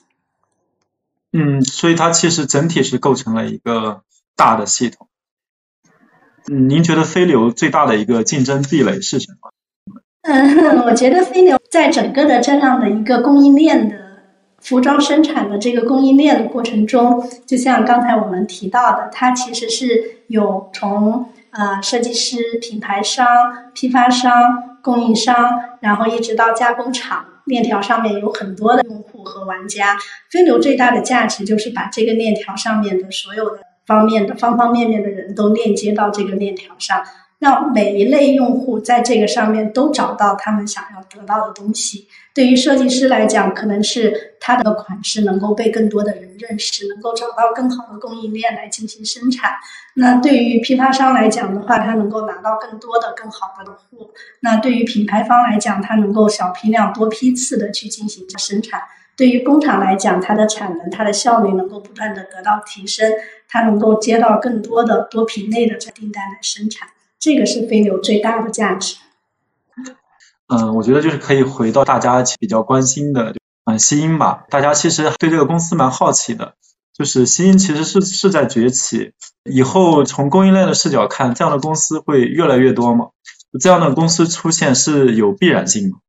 [1.33, 4.03] 嗯，所以它其实整体是构成了一个
[4.37, 5.09] 大的系统。
[6.51, 9.51] 嗯，您觉得飞流最大的一个竞争壁垒是什么？
[10.23, 13.95] 嗯， 我觉得飞流在整个的这样的一个供应链的
[14.61, 23.25] 服装生产的这个供应链的过程中，就像刚才我们提到的，它其实是有从呃设计师、品牌商、
[23.73, 24.31] 批发商、
[24.81, 25.35] 供应商，
[25.81, 29.97] 然后一直到加工厂，链条上面有很多的用户和玩家。
[30.29, 37.03] 飞流最大的价值就是把这个链条上面的所有的方面的方方面面的人都链接到这个链条上。
[37.39, 42.07] 让每一类用户在这个上面都找到他们想要得到的东西。
[42.33, 49.51] 对于设计师来讲，可能是他的款式能够被更多的人认识，能够找到更好的供应链来进行生产。
[49.95, 54.09] 那对于批发商来讲的话，他能够拿到更多的、更好的货。
[54.39, 58.81] 那对于品牌方来讲，他能够小批量、多批次的去进行生产。
[59.15, 63.11] 对于工厂来讲，它的产能、它的效率能够不断的得到提升，
[63.47, 66.89] 它能够接到更多的多品类的订单来生产。
[67.19, 68.97] 这个是飞牛最大的价值。
[70.47, 73.33] 嗯，我觉得就是可以回到大家比较关心的，
[73.65, 74.45] 嗯，西音吧。
[74.49, 76.55] 大家其实对这个公司蛮好奇的，
[76.93, 83.09] 就是西音其实是是在崛起，以后从供应链的视角看，这样的公司会越来越多吗？
[83.61, 85.99] 这样的公司出现是有必然性吗？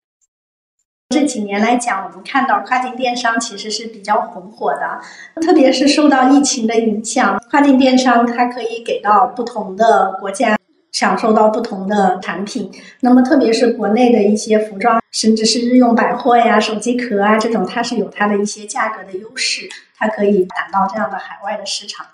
[1.11, 5.01] 这几年来讲，我们看到跨境电商其实是比较红火的，
[5.41, 10.57] 特别是受到疫情的影响，跨境电商它可以给到不同的国家。
[10.93, 22.07] 享受到不同的产品，那么特别是国内的一些服装，甚至是日用百货呀、手机壳啊这种，它是有它的一些价格的优势，它可以打到这样的海外的市场。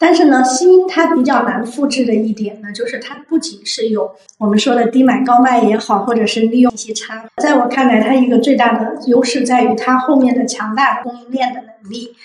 [0.00, 12.16] 但是呢，新它比较难复制的一点呢，就是它不仅是有我们说的低买高卖也好，或者是利用息差，在我看来，它一个最大的优势在于它后面的强大的供应链的能力。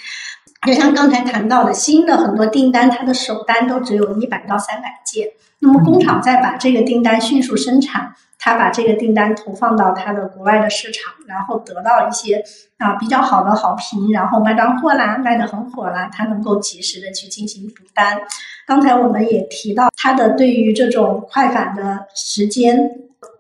[0.66, 5.28] 就像刚才谈到的，新的很多订单，它的首单都只有一百到三百件。
[5.60, 8.14] 那么工厂再把这个订单迅速生产，
[8.46, 12.44] 他把这个订单投放到他的国外的市场，然后得到一些
[12.78, 18.22] 啊比较好的好评，然后卖断货啦，卖的很火啦，他能够及时的去进行补单。
[18.68, 22.92] 刚才我们也提到，他的对于这种快返的时间、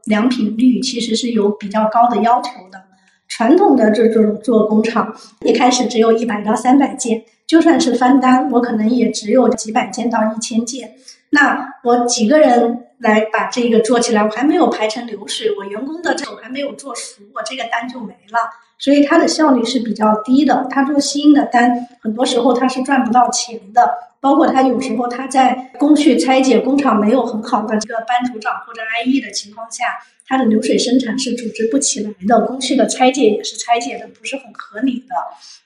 [0.06, 2.82] 良品率其实是有比较高的要求的。
[3.28, 10.93] 传统的这种做工厂，一开始只有一百到三百件，就算是翻单，我可能也只有几百件到一千件。
[11.30, 18.39] 那我几个人来把这个做起来，我还没有排成流水，我员工的手还没有做熟，我这个单就没了，
[18.80, 20.68] 所以它的效率是比较低的。
[20.70, 29.84] 他做新的单，很多时候他是赚不到钱的，包括他有时候他在工序拆解工厂没有很好的这个班组长或者 IE 的情况下，
[30.26, 35.16] 他的流水生产是组织不起来的，工序的拆解也是拆解的不是很合理的。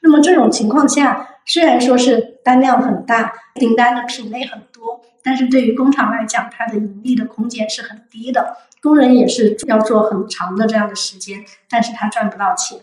[0.02, 4.99] 那么这种情况下，虽然说是单量很大，订单的品类很多。
[5.30, 12.80] 但是对于工厂来讲，它的盈利的空间是很低的，工人也是要做很长的这样的时间，但是他赚不到钱。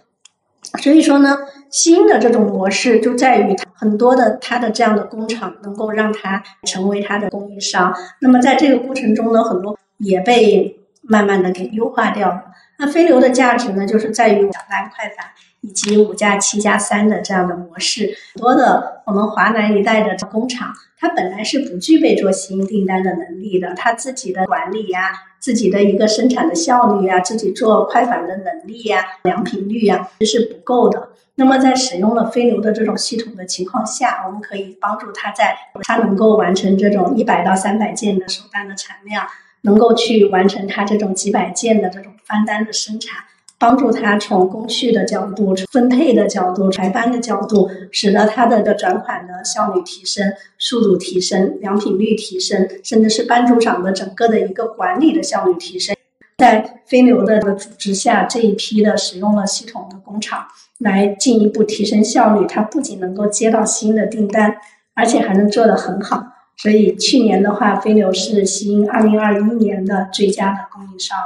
[0.80, 1.38] 所以说呢，
[1.72, 7.92] 新的这种模式就在于很多的它的这样的工厂能够让它成为它的供应商。
[8.20, 12.44] 那么在这个过程中呢，很多也被慢慢的给优化掉了。
[12.78, 15.26] 那飞流的价值呢，就是在于简单快返。
[15.66, 18.16] 以及五加七加三的这样的模式。
[18.34, 25.10] 很多的我们华南一带的工厂，它本来是不具备做新订单的能力的，它自己的管理呀、
[25.40, 31.08] 自己的一个生产的效率呀、自己做快反的能力呀、良品率呀，这是不够的。
[31.38, 39.26] 那么在使用了飞流的这种系统的情况下，我们可以帮助它在它能够完成这种一百到三百件的手单的产量，
[39.62, 43.24] 能够去完成它这种几百件的这种翻单的生产，
[43.58, 55.96] 帮助他从工序的角度、分配的角度、排班的角度，使得他的的转款的效率提升、速度提升、良品率提升，甚至是班组长的整个的一个管理的效率提升。
[56.38, 60.46] 在飞流的组织下，这一批的使用了系统的工厂。
[60.80, 64.54] 来进一步提升效率，它不仅能够接到新的订单，
[64.94, 66.22] 而且还能做得很好。
[66.58, 71.16] 所以去年的话，飞流是新二零二一年的最佳的供应商。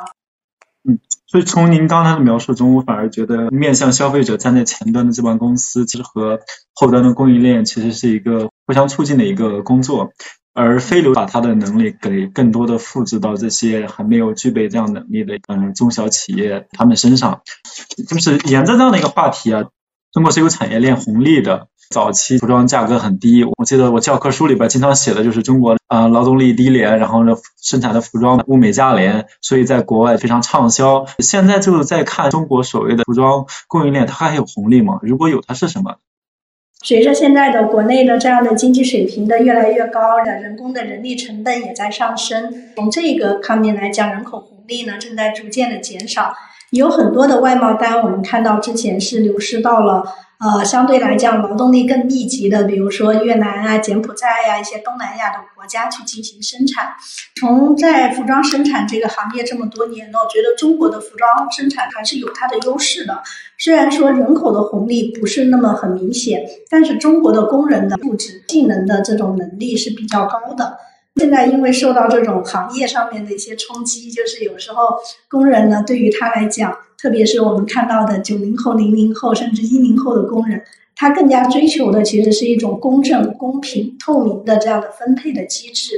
[0.89, 6.41] 嗯，所以从您刚才的描述中，我反而觉得面向消费者站在前端的这帮公司，其实和
[6.75, 10.13] 后端的供应链其实是一个互相促进的一个工作。
[10.53, 17.43] 而飞流把它的能力给更多的复制到这些还没有具备这样能力的嗯中小企业他们身上，
[18.09, 19.67] 就是沿着这样的一个话题啊，
[20.13, 21.69] 中国是有产业链红利的。
[21.91, 31.05] 早期服装价格很低，我记得我教科书里边经常写的就是中国啊劳动力低廉，然后呢生产的服装物美价廉，所以在国外非常畅销。
[31.19, 35.01] 现在就是在看中国所谓的服装供应链，它还有红利吗？
[35.03, 35.97] 如果有，它是什么？
[36.85, 42.55] 随着现在的国内的这样的经济水平的越来越高，的人工的人力成本也在上升。
[42.77, 46.33] 从这个方面来讲，人口红利呢正在逐渐的减少。
[46.71, 50.05] 有很多的外贸单，我们看到之前是流失到了。
[50.41, 56.95] 呃，相对来讲，劳动力更密集的，比如说越南啊、柬埔寨呀一些东南亚的国家去进行生产。
[57.39, 63.23] 从在服装生产这个行业这么多年呢，我觉得中国的服装生产还是有它的优势的。
[63.59, 70.79] 虽然说人口的红利不是那么很明显，但是中国的工人的素质、技能的这种能力是比较高的。
[71.17, 74.97] 现在因为受到这种行业上面的一些冲击，就是有时候
[75.29, 76.77] 工人呢，对于他来讲。
[77.03, 80.63] 特别是我们看到的九零后、零零后甚至一零后的工人，
[80.95, 85.95] 他更加追求的其实是一种公正、公平、透明的这样的分配的机制。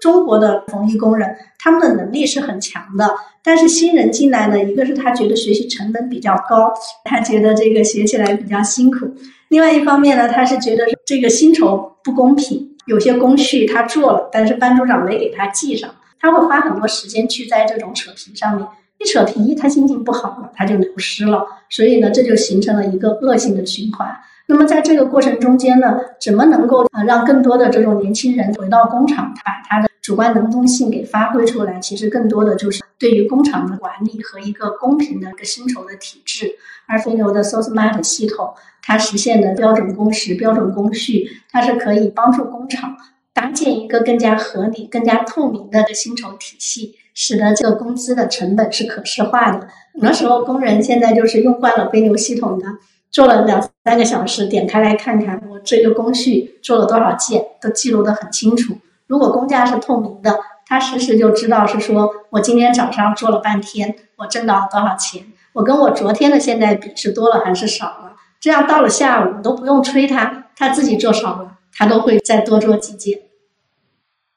[0.00, 6.72] 中国的缝衣工人，他们的能力是很强的，但是新人进来呢，一个是他觉得学习成本比较高，
[7.02, 9.08] 他觉得这个学起来比较辛苦；
[9.48, 15.88] 另外一方面呢，他是觉得这个薪酬不公平，有些工序他做了，但是班组长没给他记上，
[16.18, 18.66] 他会花很多时间去在这种扯皮上面。
[18.98, 24.08] 一扯皮，他心情不好了，他就流失了，所以呢，这就形成了一个恶性的循环。
[24.46, 31.78] 那么在这个过程中间呢，怎么能够啊让更多的这种年轻人回到工厂，把他的主观能动性给发挥出来？
[31.80, 36.50] 其实更多的就是对于工厂的管理和一个公平的一个薪酬的体制。
[36.86, 42.96] 而飞牛的 SoSmart 系统，它实现的标准工时、标准工序，它是可以帮助工厂
[43.34, 46.94] 搭建一个更加合理、更加透明的薪酬体系。
[47.12, 49.68] 使得这个工资的成本是可视化的。
[49.92, 52.64] 很多时候，工人现在就是用惯了飞牛系统的，
[53.10, 58.78] 做了两三个小时，点开来看看我这个工序做了多少件，都记录的很清楚。
[59.08, 65.24] 如果工价是透明的，他实时就知道是说我今天早上做了半天，我挣到了多少钱，
[65.54, 68.12] 我跟我昨天的现在比是多了还是少了。
[68.38, 73.18] 这样到了下午都不用催他，他自己做少了，他都会再多做几件。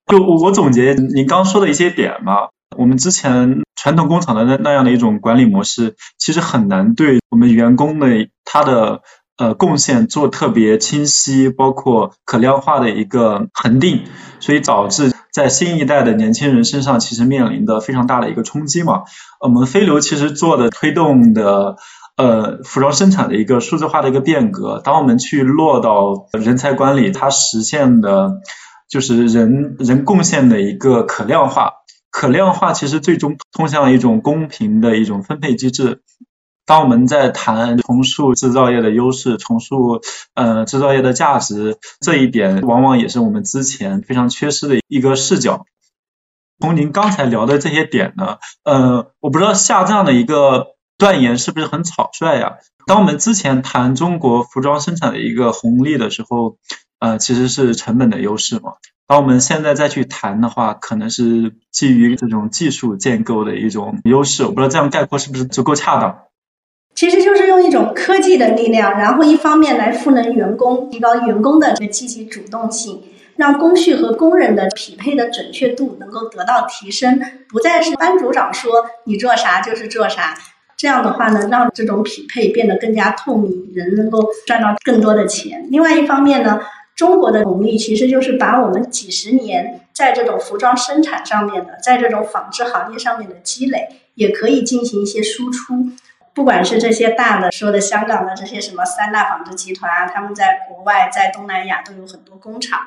[0.08, 2.50] 就我总结您刚说的一些点嘛。
[2.78, 8.08] 我们之前传统工厂的那那样的一种管理模式，其实很难对我们员工的
[8.46, 9.02] 他的
[9.38, 14.04] 呃贡献做特别清晰，包括可量化的一个恒定，
[14.42, 19.04] 所以导致在新一代的年轻人身上，其实面临的非常大的一个冲击嘛。
[19.40, 21.78] 我们飞流其实做的推动的
[22.18, 28.42] 呃服装生产的一个数字化的一个变革，当我们去落到人才管理，它实现的
[28.90, 31.72] 就是人人贡献的一个可量化。
[32.10, 36.02] 可量化其实最终通向一种公平的一种分配机制。
[36.66, 40.02] 当我们在谈重塑制造业的优势、重塑
[40.36, 45.66] 呃制造业的价值这一点，往往也是我们之前非常缺失的一个视角。
[46.60, 52.58] 从您刚才聊的这些点呢，呃，我不知道下这样的一个断言是不是很草率呀？
[52.86, 56.58] 当我们之前谈中国服装生产的一个红利的时候，
[57.00, 58.74] 呃，其实是成本的优势嘛。
[59.08, 64.44] 当我们现在再去谈的话，可能是基于这种技术建构的一种优势。
[64.44, 66.20] 我不知道这样概括是不是足够恰当。
[66.94, 73.02] 其实就是用一种科技的力量，然后一方面来赋能员工，提高员工的这个积极主动性，
[73.38, 77.20] 让工序和工人的匹配的准确度能够得到提升，
[77.50, 80.38] 不再是班组长说你做啥就是做啥。
[80.78, 85.68] 这样的话呢，让这种匹配变得更加透明，人能够赚到更多的钱。
[85.70, 86.60] 另外一方面呢，
[86.96, 95.90] 中国的红利其实就是把我们几十年在这种服装生产上面的，在这种纺织行业上面的积累，也可以进行一些输出。
[96.34, 102.82] 不管是这些大的说的香港的这些什么三大纺织集团啊，他们在国外在东南亚都有很多工厂，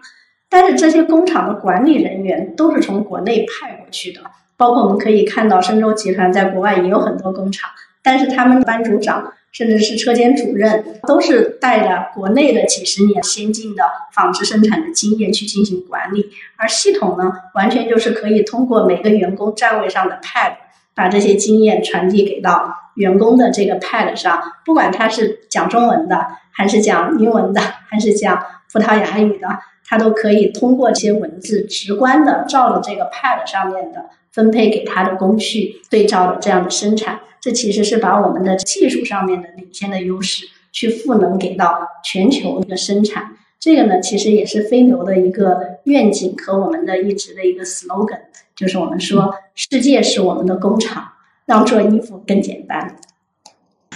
[0.49, 4.23] 但是这些工厂的管理人员都是从国内派过去的。
[4.57, 7.71] 包括我们可以看到，深州集团在国外也有很多工厂，
[8.03, 20.55] 但是他们班组长甚至是车间主任都是带着国内的几十年先进的纺织生产的经验去进行管理，而系统呢，完全就是可以通过每个员工站位上的 pad，
[20.95, 29.49] 把这些经验传递给到员工的这个 pad 上，不管他是讲中文的，还是讲英文的，还是讲葡萄牙语的，
[29.85, 34.11] 他都可以通过这些文字直观的照着这个 pad 上面的。
[34.35, 43.37] 分配给他的工序对照的这样的生产，这其实是把我们的技术上面的领先的优势去赋能给到全球一个生产。
[43.61, 48.23] 这个呢，其实也是飞牛的一个愿景和我们的一直的一个 slogan，
[48.57, 51.13] 就是我们说世界是我们的工厂，
[51.47, 52.97] 让做衣服更简单。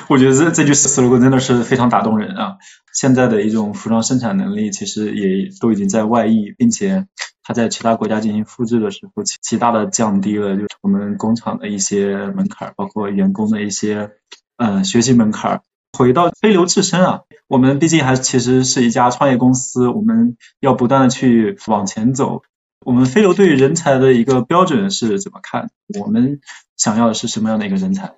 [0.08, 2.56] 我觉得这这句 slogan 真的是非常打动人啊！
[2.92, 7.06] 现在的一种服装生产能力，其实也都已经在外溢，并且。
[7.48, 14.10] 它在其他国家进行复制的时候，极大的降低了就是我们工厂的一些门槛，包括员工的一些
[14.58, 15.62] 嗯学习门槛。
[15.96, 22.42] 回到飞流自身啊，我们毕竟还其实是一家创业公司，我们要不断的去往前走。
[22.84, 25.70] 我们飞流对于人才的一个标准是怎么看？
[26.00, 26.40] 我们
[26.76, 28.12] 想要的是什么样的一个人才？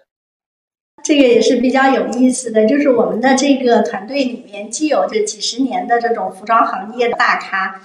[1.02, 7.80] 这个也是比较有意思的，就是我们的这个团队里面，既有这几十年的这种服装行业的大咖。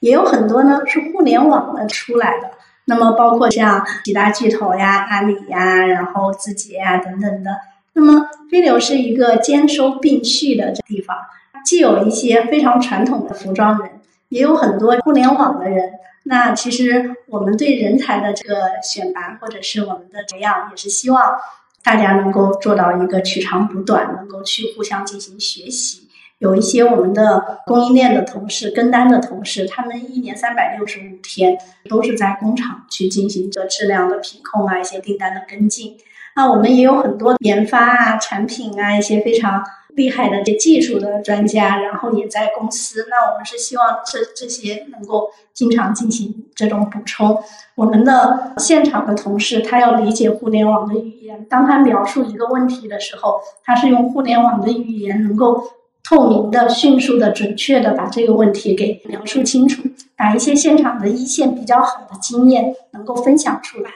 [0.00, 2.50] 也有很多呢是互联网的出来的，
[2.86, 7.56] 那么包括像几大巨头呀、阿里呀、然后字节呀等等的。
[7.94, 11.16] 那么飞流是一个兼收并蓄的地方，
[11.64, 13.95] 既有一些非常传统的服装人，
[14.28, 15.92] 也有很多互联网的人。
[16.24, 21.36] 那其实我们对人才的这个选拔或者是我们的培养，也是希望
[21.84, 26.08] 大家能够做到一个取长补短，能够去互相进行学习。
[26.38, 31.56] 有一些我们的供应链的同事、跟单的同事，他们一年三百六十五天
[31.88, 35.96] 都是在工厂去进行着质量的品控啊，一些订单的跟进。
[36.34, 39.64] 那我们也有很多研发啊、产品啊一些非常
[39.96, 43.06] 厉害的这技术的专家，然后也在公司。
[43.10, 47.42] 那我们是希望这这些能够经常进行这种补充。
[47.74, 55.72] 我们的现场的同事，他要理解互联网的语言，当他描述一个问题的时候，他是用互联网的语言能够。
[56.08, 59.82] 透明的、迅速的、准确的把这个问题给描述清楚，
[60.16, 63.90] 把一些现场的一线比较好的经验能够分享出来。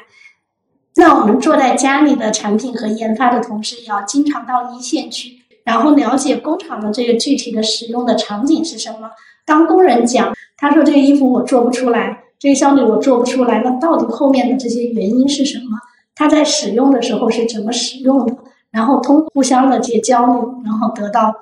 [0.96, 9.10] 那我们坐在家里的产品和研发的同事，也要经常到一线去，然后了解工厂的这个具体的使用的场景是什么。
[9.46, 15.78] 当工人讲，他说这个衣服我做不出来，这个箱子我做不出来，那到底后面的这些原因是什么？
[16.14, 18.34] 他在使用的时候是怎么使用的？
[18.70, 21.34] 然后通互相的这些交流，然后得到。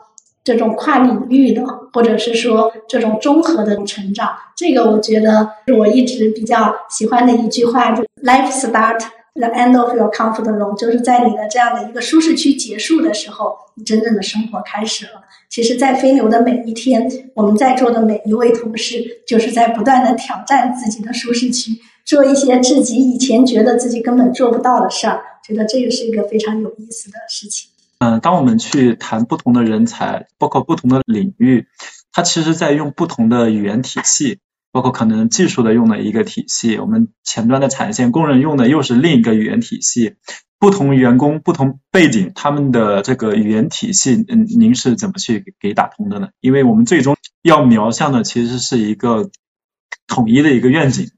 [0.45, 1.62] 这种跨领域的，
[1.93, 8.99] 或者是说这种综合的成长，这个我觉得是我一直比较喜欢的一句话，就 Life start
[9.39, 15.23] the end of your comfort zone，就是在你的这样的一个舒适区结束的时候，你真正的生活开始了。
[15.48, 21.73] 其实，在飞牛的每一天，我们在座的每一位同事，就是在不断的挑战自己的舒适区，
[22.05, 27.70] 做一些自己以前觉得自己根本做不到的事儿，觉得这个是一个非常有意思的事情。
[28.01, 31.66] 嗯，当我们去谈不同的人才，包括不同的领域，
[32.12, 34.39] 它其实在用不同的语言体系，
[34.70, 40.15] 包括可能技术的用的一个体系，我们前端的产线工人用的又是另一个语言体系，
[40.59, 46.28] 不同员工、不同背景，他们的这个语言体系，嗯，您是怎么去给打通的呢？
[46.40, 49.31] 因为我们最终要瞄向的其实是一个
[50.07, 51.11] 统一的一个愿景。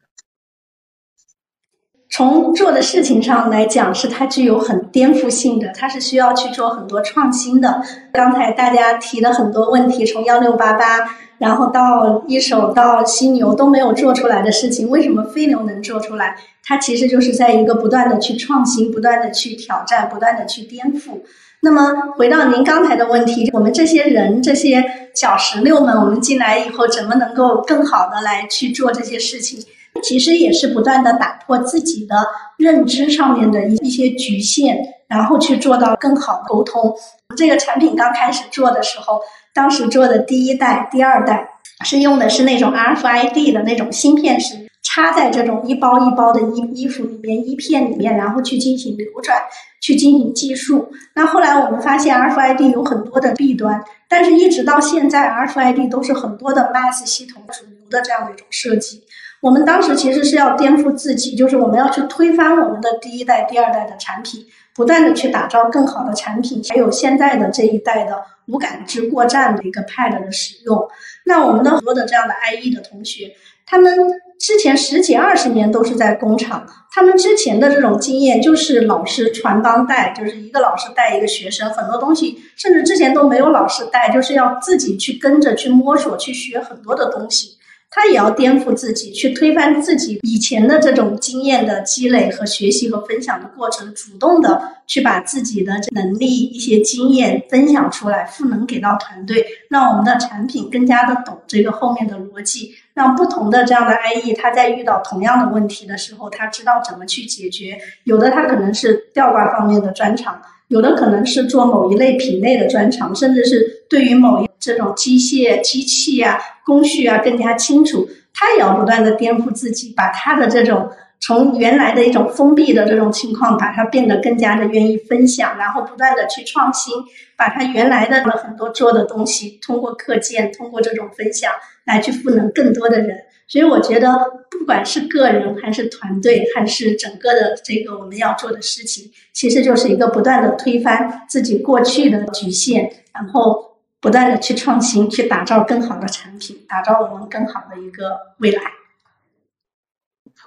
[2.20, 7.82] 从做的事情上来讲，是它具有很颠覆性的，它是需要去做很多创新的。
[8.12, 16.36] 刚才大家提的很多问题，从幺六八八，然后到一手到犀牛都没有做出来的事情，为什么飞牛能做出来？
[16.62, 21.22] 它其实就是在一个不断的去创新、不断的去挑战、不断的去颠覆。
[21.62, 24.84] 那么回到您刚才的问题，我们这些人、这些
[25.14, 29.58] 小石榴们，我们进来以后，怎么能够更好的来去做这些事情？
[30.02, 32.16] 其实也是不断的打破自己的
[32.58, 36.94] 认知上面的一一些局限，然后去做到更好的沟通。
[37.36, 39.20] 这个产品刚开始做的时候，
[39.54, 41.48] 当时做的第一代、第二代
[41.84, 49.38] 是用的是那种 RFID 的那种芯片式插在这种一包一包的衣衣服里面、衣片里面，然后去进行流转，
[49.80, 50.90] 去进行计数。
[51.14, 59.02] 那后来我们发现 RFID 有很多的弊端，但是一直到现在，RFID 都是很多的 MAS 系统主流的这样的一种设计。
[59.40, 64.44] 我们当时其实是要颠覆自己，就是我们要去推翻我们的第一代、第二代的产品，
[64.74, 70.88] 不断的去打造更好的产品，还有现在的这一代的无感知过站的一个 Pad 的使用。
[71.24, 73.32] 那我们的很多的这样的 IE 的同学，
[73.64, 73.96] 他们
[74.38, 87.56] 之前十几二十年都是在工厂，他们之前的这种经验就是老师传帮带，就是一个老师带一个学生，很多东西甚至之前都没有老师带，就是要自己去跟着去摸索，去学很多的东西。
[87.90, 107.76] 他也要颠覆自己，去推翻自己以前的这种经验的积累和学习和分享的过程，主动的去把自己的能力、一些经验分享出来，赋能给到团队，让我们的产品更加的懂这个后面的逻辑，让不同的这样的 IE，他在遇到同样的问题的时候，他知道怎么去解决。
[108.04, 110.40] 有的他可能是吊挂方面的专长。
[110.68, 126.94] 有的可能是做某一类品类的专长，甚至是对于某一这种机械、机器啊、工序啊更加清楚，他也要不断的颠覆自己，把他的这种从原来的一种封闭的这种情况，把它变得更加的愿意分享，然后不断的去创新，
[127.36, 131.52] 把他原来的很多做的东西，通过课件，通过这种分享
[131.84, 133.18] 来去赋能更多的人。
[133.46, 134.08] 所以我觉得，
[134.48, 143.69] 不管是个人还是团队，还是整个的这个我们要做的事情，其实就是一个不断的推翻自己过去的局限，然后
[144.00, 148.62] 不断的去创新，去打造更好的产品，打造我们更好的一个未来。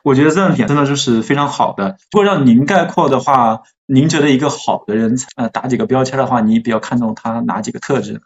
[0.04, 1.98] 我觉得这样点真的就是非常好的。
[2.12, 8.22] 如果让您概括的话，您觉得一个好的人才，呃，打几个标签的话，你比较看重他哪几个特质？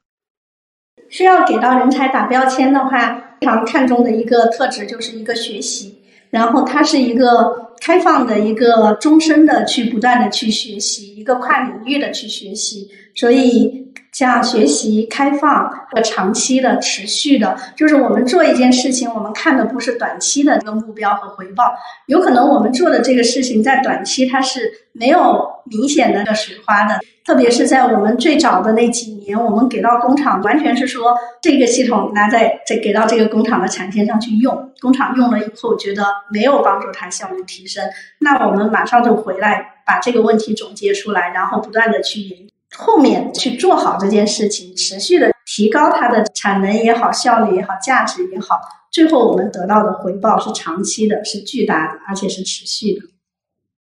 [1.09, 5.96] 需要给到人才打标签的话，非常看重的一个特质就是一个学习，
[6.29, 13.85] 然后它是一个开放的一个终身的去不断的去学习，一个跨领域的去学习，所以。
[14.13, 21.65] 像学习、开放和长期的、持续的，就是我们做一件事情，我们看的不是短期的一个目标和回报。
[22.07, 37.83] 有可能我们做的这个事情在短期它是没有明显的个水花的，特别是在我们最早的那几年，我们给到工厂，完全是说这个系统拿在这给到这个工厂的产线上去用，工厂用了以后觉得没有帮助它效率提升，
[38.19, 42.47] 那我们马上就回来把这个问题总结出来，然后不断的去研。
[42.75, 48.59] 后面去做好这件事情，持续的提高它的产能也好，效率也好，价值也好，
[48.91, 53.01] 最后我们得到的回报是长期的，是巨大的，而且是持续的。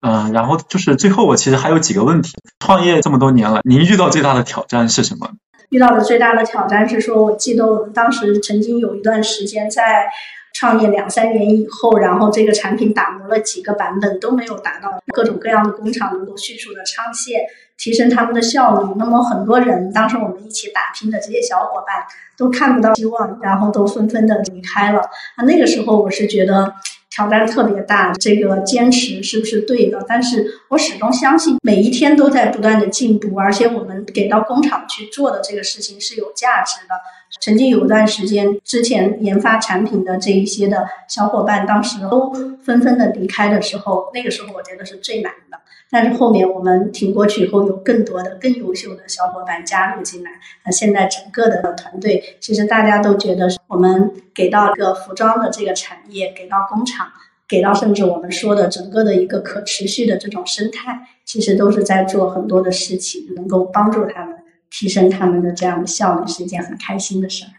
[0.02, 2.34] 嗯，然后就是最后我其实还有几个问题。
[2.60, 5.32] 创业这么多年了，您遇到最大的挑战是什么？
[5.70, 10.08] 遇到的最大的挑战是说，我记得我们当时曾经有一段时间在
[10.54, 17.42] 创业两三年以后，然后这个产品打磨了几个版本都没有达到各种各样的工厂能够迅速的上线。
[17.78, 22.06] 提升他们的效率，那么很多人当时我们一起打拼的这些小伙伴
[22.36, 25.02] 都看不到希望，然后都纷纷的离开了。
[25.38, 26.74] 那那个时候我是觉得
[27.10, 30.04] 挑战特别大，这个坚持是不是对的？
[30.08, 36.96] 但是我始终相信每一天都在不断的进步，而且我们给到工厂去做的这个事情是有价值的。
[37.42, 42.34] 曾经有一段时间，之前研发产品的这一些的小伙伴，当时都
[42.64, 45.57] 纷纷的离开的时候，那个时候我觉得是最难的。
[45.90, 50.32] 但是后面我们挺过去以后，有更多的更优秀的小伙伴加入进来。
[50.66, 57.08] 那现在整个的团队，其实大家都觉得，我们给到一个服装的这个产业，给到工厂，
[57.48, 64.36] 给到甚至我们说的整个的一个可持续的这种生态，其实都是在做很多的事情，能够帮助他们
[64.70, 67.52] 提升他们的这样的效率，是一件很开心的事儿。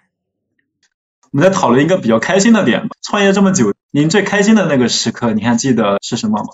[1.31, 2.97] 我们在讨论一个比较开心的点吧。
[3.03, 6.49] 创业这么久，您最开心的那个时刻，你还记得是什么吗？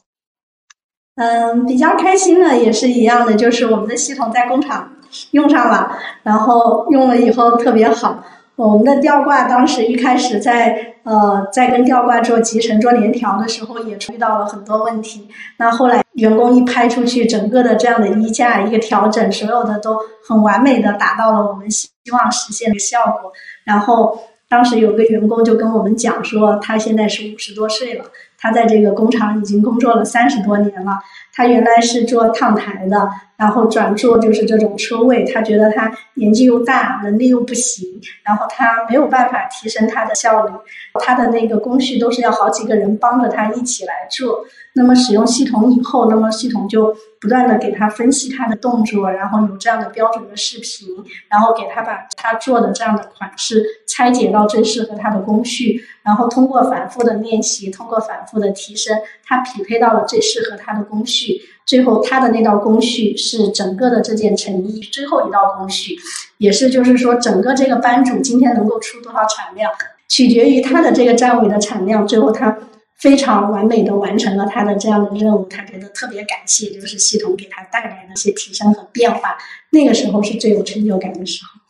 [1.17, 4.93] 嗯，比较开心的也是一样的，就是我们的系统在工厂
[5.31, 8.25] 用上了，然后用了以后特别好。
[8.57, 15.29] 我们的吊挂当时一开始在呃在跟吊挂做集成、做联调的时候，也遇到了很多问题。
[15.59, 23.33] 那后来员工一拍出去，整个的这样的衣架一个调整，所有的都很完美的达到了我们希望实现的效果。
[23.65, 24.19] 然后
[24.49, 28.05] 当时有个员工就跟我们讲说，他现在是五十多岁了。
[28.45, 30.99] 他在这个工厂已经工作了三十多年了。
[31.33, 40.53] 他原来是做烫台的，然后转做就是这种车位，他觉得他年纪又大，能力又不行，然后他没有办法提升他的效率，
[41.01, 44.47] 他的那个工序都是要好几个人帮着他一起来做。
[44.77, 50.89] 那么使用系统以后，那么系统就不断的给他分析他的动作，然后有这样的标准的视频，
[51.29, 65.97] 然后给他把他做的这样的款式拆解到最适合他的工序，然后通过反复的练习，通过反复的提升，他匹配到了最适合他的工序，最后他的那道工序是整个的这件成衣最后一道工序，
[66.39, 69.71] 也是就是说整个这个班主今天能够出多少产量，
[70.09, 72.57] 取决于他的这个站位的产量，最后他。
[72.97, 79.37] 非常完美的完成了他的这样的任务，他觉得特别感谢，就是系统给他带来的一些提升和变化，
[79.73, 81.61] 那个时候是最有成就感的时候。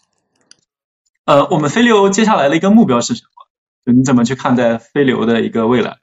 [1.24, 3.92] 呃，我们飞流接下来的一个目标是什么？
[3.92, 5.96] 你怎么去看待飞流的一个未来？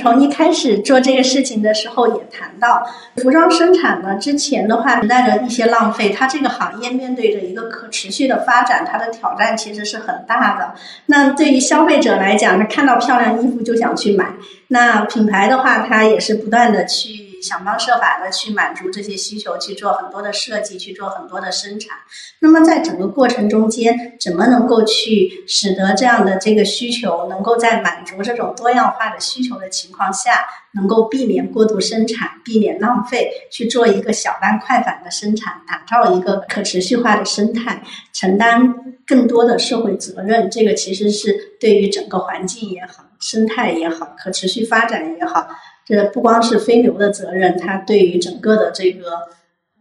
[0.00, 2.86] 从一开始做这个事情的时候，也谈到
[3.16, 6.10] 服装生产呢，之前的话存在着一些浪费。
[6.10, 10.74] 它这个行业面对着一个可持续的发展，它的挑战其实是很大的。
[11.06, 14.26] 那对于消费者来讲，他看到漂亮衣服就想去买。
[14.68, 17.29] 那品牌的话，它也是不断的去。
[17.42, 21.98] 想方设法的去满足这些需求，去做很多的设计，去做很多的生产。
[22.40, 38.74] 那么在整个过程中间，怎么能够去使得这样的这个需求能够在满足这种多样化的需求的情况下，能够避免过度生产，避免浪费，去做一个小单快返的生产，打造一个可持续化的生态，承担
[39.06, 40.50] 更多的社会责任。
[40.50, 45.48] 这个其实是对于整个环境也好，生态也好，可持续发展也好。
[45.90, 49.28] 这不光是飞牛的责任，它对于整个的这个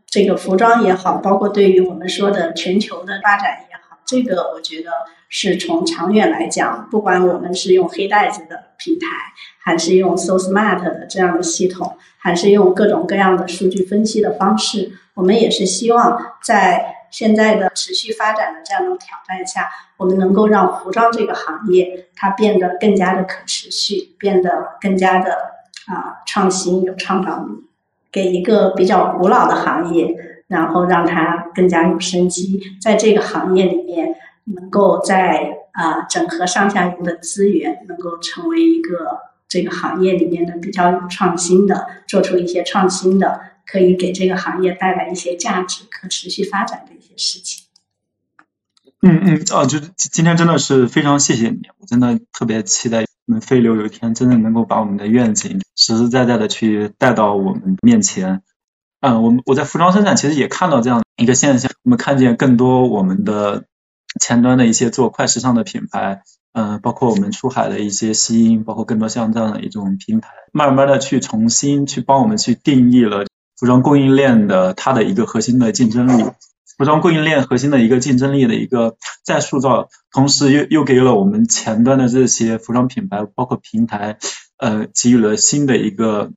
[0.07, 4.89] 这个服装也好，包括对于我们说的全球的发展也好，这个我觉得
[5.29, 9.05] 是从长远来讲，不管我们是用黑袋子的平台，
[9.63, 25.58] 还是用 So Smart 的这样的系统，还是用各种各样的数据分析的方式，我们也是希望在现在的持续发展的这样的挑战下，我们能够让服装这个行业它变得更加的可持续，变得更加的。
[25.89, 27.63] 啊，创新有创造力，
[28.11, 30.15] 给一个比较古老的行业，
[30.47, 32.61] 然后让它更加有生机。
[32.79, 39.17] 在这个行业里面，能够在啊整合上下游的资源，能够成为一个
[39.47, 47.65] 这个行业里面的比较有创新的，做出一些创新的，可以给这个行业带来一些价值、可持续发展的一些事情。
[49.01, 53.08] 嗯嗯，哦，就是今天真的是非常谢谢你，我真的特别期待。
[53.41, 58.41] 飞流有一天真的能够把我们的愿景实实在在的去带到我们面前。
[59.01, 63.63] 嗯，我们我在服装生产其实也看到这样一个现象，我们看见更多我们的
[64.19, 73.25] 前端的一些做快时尚的品牌，嗯，包括我们出海的一些吸音，包括更多像这样的一种平台，慢慢的去重新去帮我们去定义了
[73.57, 76.25] 服装供应链的它的一个核心的竞争力。
[76.79, 78.95] 服装供应链核心的一个竞争力的一个
[79.25, 84.17] 再塑造，同时又又给了我们前端的这些服装品牌，包括平台，
[84.57, 86.31] 呃，给予了新的一个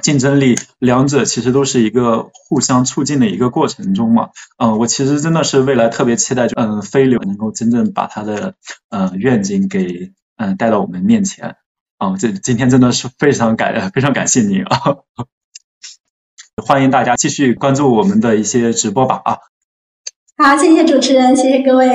[0.00, 0.54] 竞争力。
[0.78, 4.28] 两者其实都是一个互相促进的一个过程中嘛。
[4.58, 8.54] 嗯，我其实真的是未来特别期待，嗯，飞流能够真正把它的
[8.90, 11.56] 呃愿景给嗯带到我们面前。
[11.98, 14.80] 啊，这今天真的是非常感非常感谢您啊！
[16.64, 19.38] 欢迎大家继续关注我们的一些直播吧啊！
[20.42, 21.90] 好，谢谢主持人，谢谢各位。